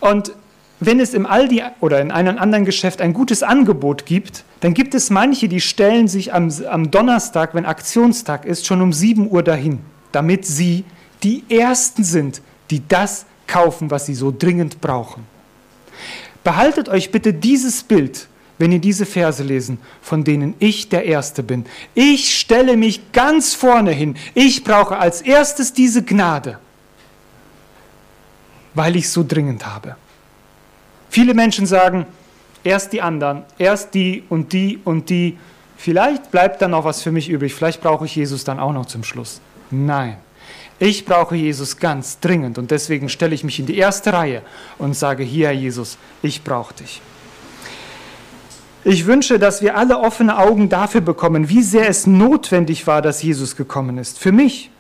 Und 0.02 0.34
wenn 0.82 1.00
es 1.00 1.14
im 1.14 1.28
Aldi 1.28 1.62
oder 1.80 2.02
in 2.02 2.12
einem 2.12 2.38
anderen 2.40 2.66
Geschäft 2.66 3.02
ein 3.02 3.14
gutes 3.14 3.44
Angebot 3.44 4.06
gibt, 4.06 4.44
dann 4.62 4.74
gibt 4.74 4.96
es 4.96 5.12
manche, 5.12 5.48
die 5.48 5.62
stellen 5.62 6.08
sich 6.08 6.34
am, 6.34 6.52
am 6.70 6.92
Donnerstag, 6.92 7.54
wenn 7.54 7.66
Aktionstag 7.66 8.46
ist, 8.46 8.66
schon 8.66 8.82
um 8.82 8.92
7 8.92 9.30
Uhr 9.30 9.44
dahin, 9.44 9.80
damit 10.12 10.46
sie 10.46 10.84
die 11.24 11.44
Ersten 11.50 12.04
sind, 12.04 12.42
die 12.72 12.82
das 12.88 13.26
kaufen, 13.46 13.92
was 13.92 14.08
sie 14.08 14.16
so 14.16 14.34
dringend 14.36 14.82
brauchen. 14.82 15.24
Behaltet 16.44 16.90
euch 16.90 17.12
bitte 17.12 17.32
dieses 17.32 17.84
Bild, 17.84 18.28
wenn 18.58 18.72
ihr 18.72 18.80
diese 18.80 19.06
Verse 19.06 19.44
lesen, 19.44 19.78
von 20.02 20.24
denen 20.24 20.56
ich 20.58 20.90
der 20.90 21.06
Erste 21.06 21.44
bin. 21.44 21.66
Ich 21.94 22.40
stelle 22.40 22.76
mich 22.76 23.12
ganz 23.12 23.54
vorne 23.54 23.92
hin. 23.92 24.16
Ich 24.34 24.64
brauche 24.64 24.98
als 24.98 25.22
erstes 25.22 25.74
diese 25.74 26.04
Gnade 26.04 26.58
weil 28.74 28.96
ich 28.96 29.06
es 29.06 29.14
so 29.14 29.24
dringend 29.28 29.66
habe. 29.66 29.96
Viele 31.10 31.34
Menschen 31.34 31.66
sagen, 31.66 32.06
erst 32.64 32.94
die 32.94 33.02
anderen, 33.02 33.44
erst 33.58 33.94
die 33.94 34.24
und 34.30 34.54
die 34.54 34.80
und 34.84 35.10
die. 35.10 35.38
Vielleicht 35.78 36.32
bleibt 36.32 36.62
dann 36.62 36.72
noch 36.72 36.86
was 36.86 37.02
für 37.02 37.12
mich 37.12 37.30
übrig. 37.30 37.54
Vielleicht 37.54 37.82
brauche 37.82 38.06
ich 38.06 38.16
Jesus 38.16 38.44
dann 38.44 38.60
auch 38.60 38.72
noch 38.72 38.86
zum 38.86 39.04
Schluss. 39.04 39.42
Nein, 39.72 40.18
ich 40.80 41.06
brauche 41.06 41.36
Jesus 41.36 41.78
ganz 41.78 42.20
dringend 42.20 42.58
und 42.58 42.72
deswegen 42.72 43.08
stelle 43.08 43.36
ich 43.36 43.44
mich 43.44 43.60
in 43.60 43.66
die 43.66 43.78
erste 43.78 44.14
Reihe 44.14 44.42
und 44.78 44.96
sage, 44.96 45.24
hier 45.24 45.48
Herr 45.48 45.54
Jesus, 45.54 45.98
ich 46.22 46.44
brauche 46.44 46.74
dich. 46.74 47.02
Ich 48.84 49.06
wünsche, 49.06 49.38
dass 49.38 49.62
wir 49.62 49.78
alle 49.78 50.00
offene 50.00 50.40
Augen 50.40 50.70
dafür 50.70 51.02
bekommen, 51.02 51.50
wie 51.50 51.62
sehr 51.62 51.88
es 51.88 52.08
notwendig 52.08 52.88
war, 52.88 53.04
dass 53.04 53.22
Jesus 53.22 53.56
gekommen 53.56 54.00
ist. 54.00 54.18
Für 54.18 54.32
mich, 54.32 54.72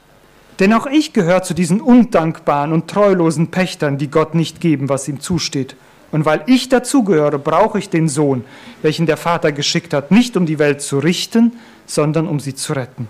denn 0.60 0.74
auch 0.74 0.86
ich 0.86 1.14
gehöre 1.14 1.44
zu 1.44 1.54
diesen 1.54 1.82
undankbaren 1.82 2.74
und 2.74 2.88
treulosen 2.88 3.50
Pächtern, 3.52 3.98
die 3.98 4.12
Gott 4.12 4.36
nicht 4.36 4.62
geben, 4.62 4.90
was 4.90 5.08
ihm 5.08 5.20
zusteht. 5.20 5.76
Und 6.12 6.26
weil 6.26 6.44
ich 6.46 6.70
dazugehöre, 6.70 7.40
brauche 7.40 7.80
ich 7.80 7.90
den 7.90 8.10
Sohn, 8.10 8.44
welchen 8.82 9.06
der 9.06 9.18
Vater 9.18 9.52
geschickt 9.52 9.94
hat, 9.94 10.12
nicht 10.12 10.36
um 10.36 10.46
die 10.46 10.60
Welt 10.60 10.82
zu 10.82 11.00
richten, 11.00 11.54
sondern 11.86 12.28
um 12.28 12.40
sie 12.40 12.54
zu 12.54 12.74
retten. 12.74 13.08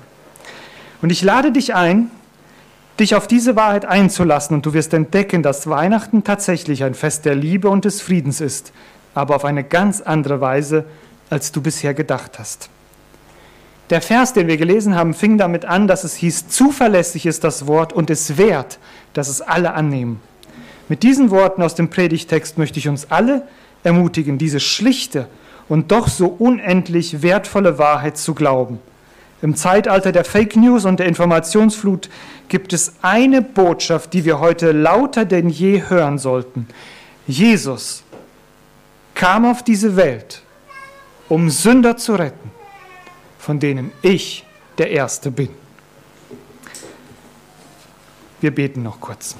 Und 1.01 1.11
ich 1.11 1.23
lade 1.23 1.51
dich 1.51 1.73
ein, 1.73 2.11
dich 2.99 3.15
auf 3.15 3.27
diese 3.27 3.55
Wahrheit 3.55 3.85
einzulassen 3.85 4.55
und 4.55 4.65
du 4.65 4.73
wirst 4.73 4.93
entdecken, 4.93 5.41
dass 5.41 5.67
Weihnachten 5.67 6.23
tatsächlich 6.23 6.83
ein 6.83 6.93
Fest 6.93 7.25
der 7.25 7.35
Liebe 7.35 7.69
und 7.69 7.85
des 7.85 8.01
Friedens 8.01 8.39
ist, 8.39 8.71
aber 9.15 9.35
auf 9.35 9.45
eine 9.45 9.63
ganz 9.63 10.01
andere 10.01 10.39
Weise, 10.39 10.85
als 11.29 11.51
du 11.51 11.61
bisher 11.61 11.95
gedacht 11.95 12.37
hast. 12.37 12.69
Der 13.91 14.01
Vers, 14.01 14.31
den 14.31 14.47
wir 14.47 14.55
gelesen 14.55 14.95
haben, 14.95 15.13
fing 15.13 15.37
damit 15.37 15.65
an, 15.65 15.85
dass 15.85 16.05
es 16.05 16.15
hieß, 16.15 16.47
zuverlässig 16.47 17.25
ist 17.25 17.43
das 17.43 17.67
Wort 17.67 17.91
und 17.91 18.09
es 18.09 18.37
wert, 18.37 18.79
dass 19.13 19.27
es 19.27 19.41
alle 19.41 19.73
annehmen. 19.73 20.21
Mit 20.87 21.03
diesen 21.03 21.29
Worten 21.29 21.61
aus 21.61 21.75
dem 21.75 21.89
Predigtext 21.89 22.57
möchte 22.57 22.79
ich 22.79 22.87
uns 22.87 23.11
alle 23.11 23.43
ermutigen, 23.83 24.37
diese 24.37 24.61
schlichte 24.61 25.27
und 25.67 25.91
doch 25.91 26.07
so 26.07 26.27
unendlich 26.27 27.21
wertvolle 27.21 27.77
Wahrheit 27.77 28.17
zu 28.17 28.33
glauben. 28.33 28.79
Im 29.41 29.57
Zeitalter 29.57 30.13
der 30.13 30.23
Fake 30.23 30.55
News 30.55 30.85
und 30.85 31.01
der 31.01 31.07
Informationsflut 31.07 32.09
gibt 32.47 32.71
es 32.71 32.93
eine 33.01 33.41
Botschaft, 33.41 34.13
die 34.13 34.23
wir 34.23 34.39
heute 34.39 34.71
lauter 34.71 35.25
denn 35.25 35.49
je 35.49 35.83
hören 35.89 36.17
sollten. 36.17 36.65
Jesus 37.27 38.03
kam 39.15 39.45
auf 39.45 39.63
diese 39.63 39.97
Welt, 39.97 40.43
um 41.27 41.49
Sünder 41.49 41.97
zu 41.97 42.13
retten 42.13 42.50
von 43.41 43.59
denen 43.59 43.91
ich 44.03 44.45
der 44.77 44.91
Erste 44.91 45.31
bin. 45.31 45.49
Wir 48.39 48.53
beten 48.53 48.83
noch 48.83 49.01
kurz. 49.01 49.35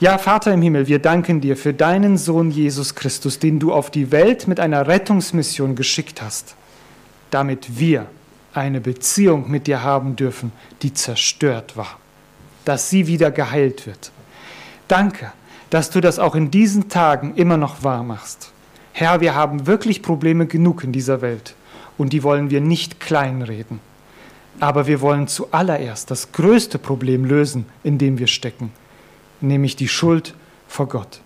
Ja, 0.00 0.18
Vater 0.18 0.52
im 0.52 0.62
Himmel, 0.62 0.88
wir 0.88 0.98
danken 0.98 1.40
dir 1.40 1.56
für 1.56 1.72
deinen 1.72 2.18
Sohn 2.18 2.50
Jesus 2.50 2.96
Christus, 2.96 3.38
den 3.38 3.60
du 3.60 3.72
auf 3.72 3.90
die 3.90 4.10
Welt 4.10 4.48
mit 4.48 4.58
einer 4.58 4.88
Rettungsmission 4.88 5.76
geschickt 5.76 6.22
hast, 6.22 6.56
damit 7.30 7.78
wir 7.78 8.06
eine 8.54 8.80
Beziehung 8.80 9.48
mit 9.48 9.68
dir 9.68 9.82
haben 9.84 10.16
dürfen, 10.16 10.52
die 10.82 10.92
zerstört 10.92 11.76
war, 11.76 11.98
dass 12.64 12.90
sie 12.90 13.06
wieder 13.06 13.30
geheilt 13.30 13.86
wird. 13.86 14.10
Danke, 14.88 15.32
dass 15.70 15.90
du 15.90 16.00
das 16.00 16.18
auch 16.18 16.34
in 16.34 16.50
diesen 16.50 16.88
Tagen 16.88 17.34
immer 17.36 17.56
noch 17.56 17.84
wahr 17.84 18.02
machst. 18.02 18.52
Herr, 19.00 19.20
wir 19.20 19.36
haben 19.36 19.68
wirklich 19.68 20.02
Probleme 20.02 20.46
genug 20.46 20.82
in 20.82 20.90
dieser 20.90 21.20
Welt 21.20 21.54
und 21.98 22.12
die 22.12 22.24
wollen 22.24 22.50
wir 22.50 22.60
nicht 22.60 22.98
kleinreden. 22.98 23.78
Aber 24.58 24.88
wir 24.88 25.00
wollen 25.00 25.28
zuallererst 25.28 26.10
das 26.10 26.32
größte 26.32 26.80
Problem 26.80 27.24
lösen, 27.24 27.66
in 27.84 27.98
dem 27.98 28.18
wir 28.18 28.26
stecken, 28.26 28.72
nämlich 29.40 29.76
die 29.76 29.86
Schuld 29.86 30.34
vor 30.66 30.88
Gott. 30.88 31.20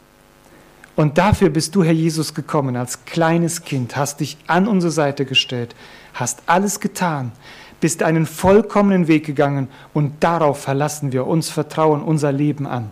Und 0.96 1.16
dafür 1.16 1.48
bist 1.48 1.74
du, 1.74 1.82
Herr 1.82 1.94
Jesus, 1.94 2.34
gekommen 2.34 2.76
als 2.76 3.06
kleines 3.06 3.64
Kind, 3.64 3.96
hast 3.96 4.20
dich 4.20 4.36
an 4.48 4.68
unsere 4.68 4.92
Seite 4.92 5.24
gestellt, 5.24 5.74
hast 6.12 6.42
alles 6.44 6.78
getan, 6.78 7.32
bist 7.80 8.02
einen 8.02 8.26
vollkommenen 8.26 9.08
Weg 9.08 9.24
gegangen 9.24 9.68
und 9.94 10.22
darauf 10.22 10.60
verlassen 10.60 11.12
wir 11.12 11.26
uns 11.26 11.48
Vertrauen, 11.48 12.02
unser 12.02 12.32
Leben 12.32 12.66
an. 12.66 12.90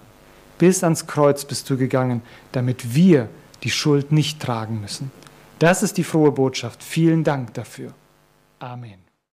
Bis 0.56 0.82
ans 0.82 1.06
Kreuz 1.06 1.44
bist 1.44 1.68
du 1.68 1.76
gegangen, 1.76 2.22
damit 2.52 2.94
wir 2.94 3.28
die 3.62 3.70
Schuld 3.70 4.12
nicht 4.12 4.40
tragen 4.40 4.80
müssen. 4.80 5.10
Das 5.58 5.82
ist 5.82 5.98
die 5.98 6.04
frohe 6.04 6.32
Botschaft. 6.32 6.82
Vielen 6.82 7.24
Dank 7.24 7.54
dafür. 7.54 7.92
Amen. 8.58 9.09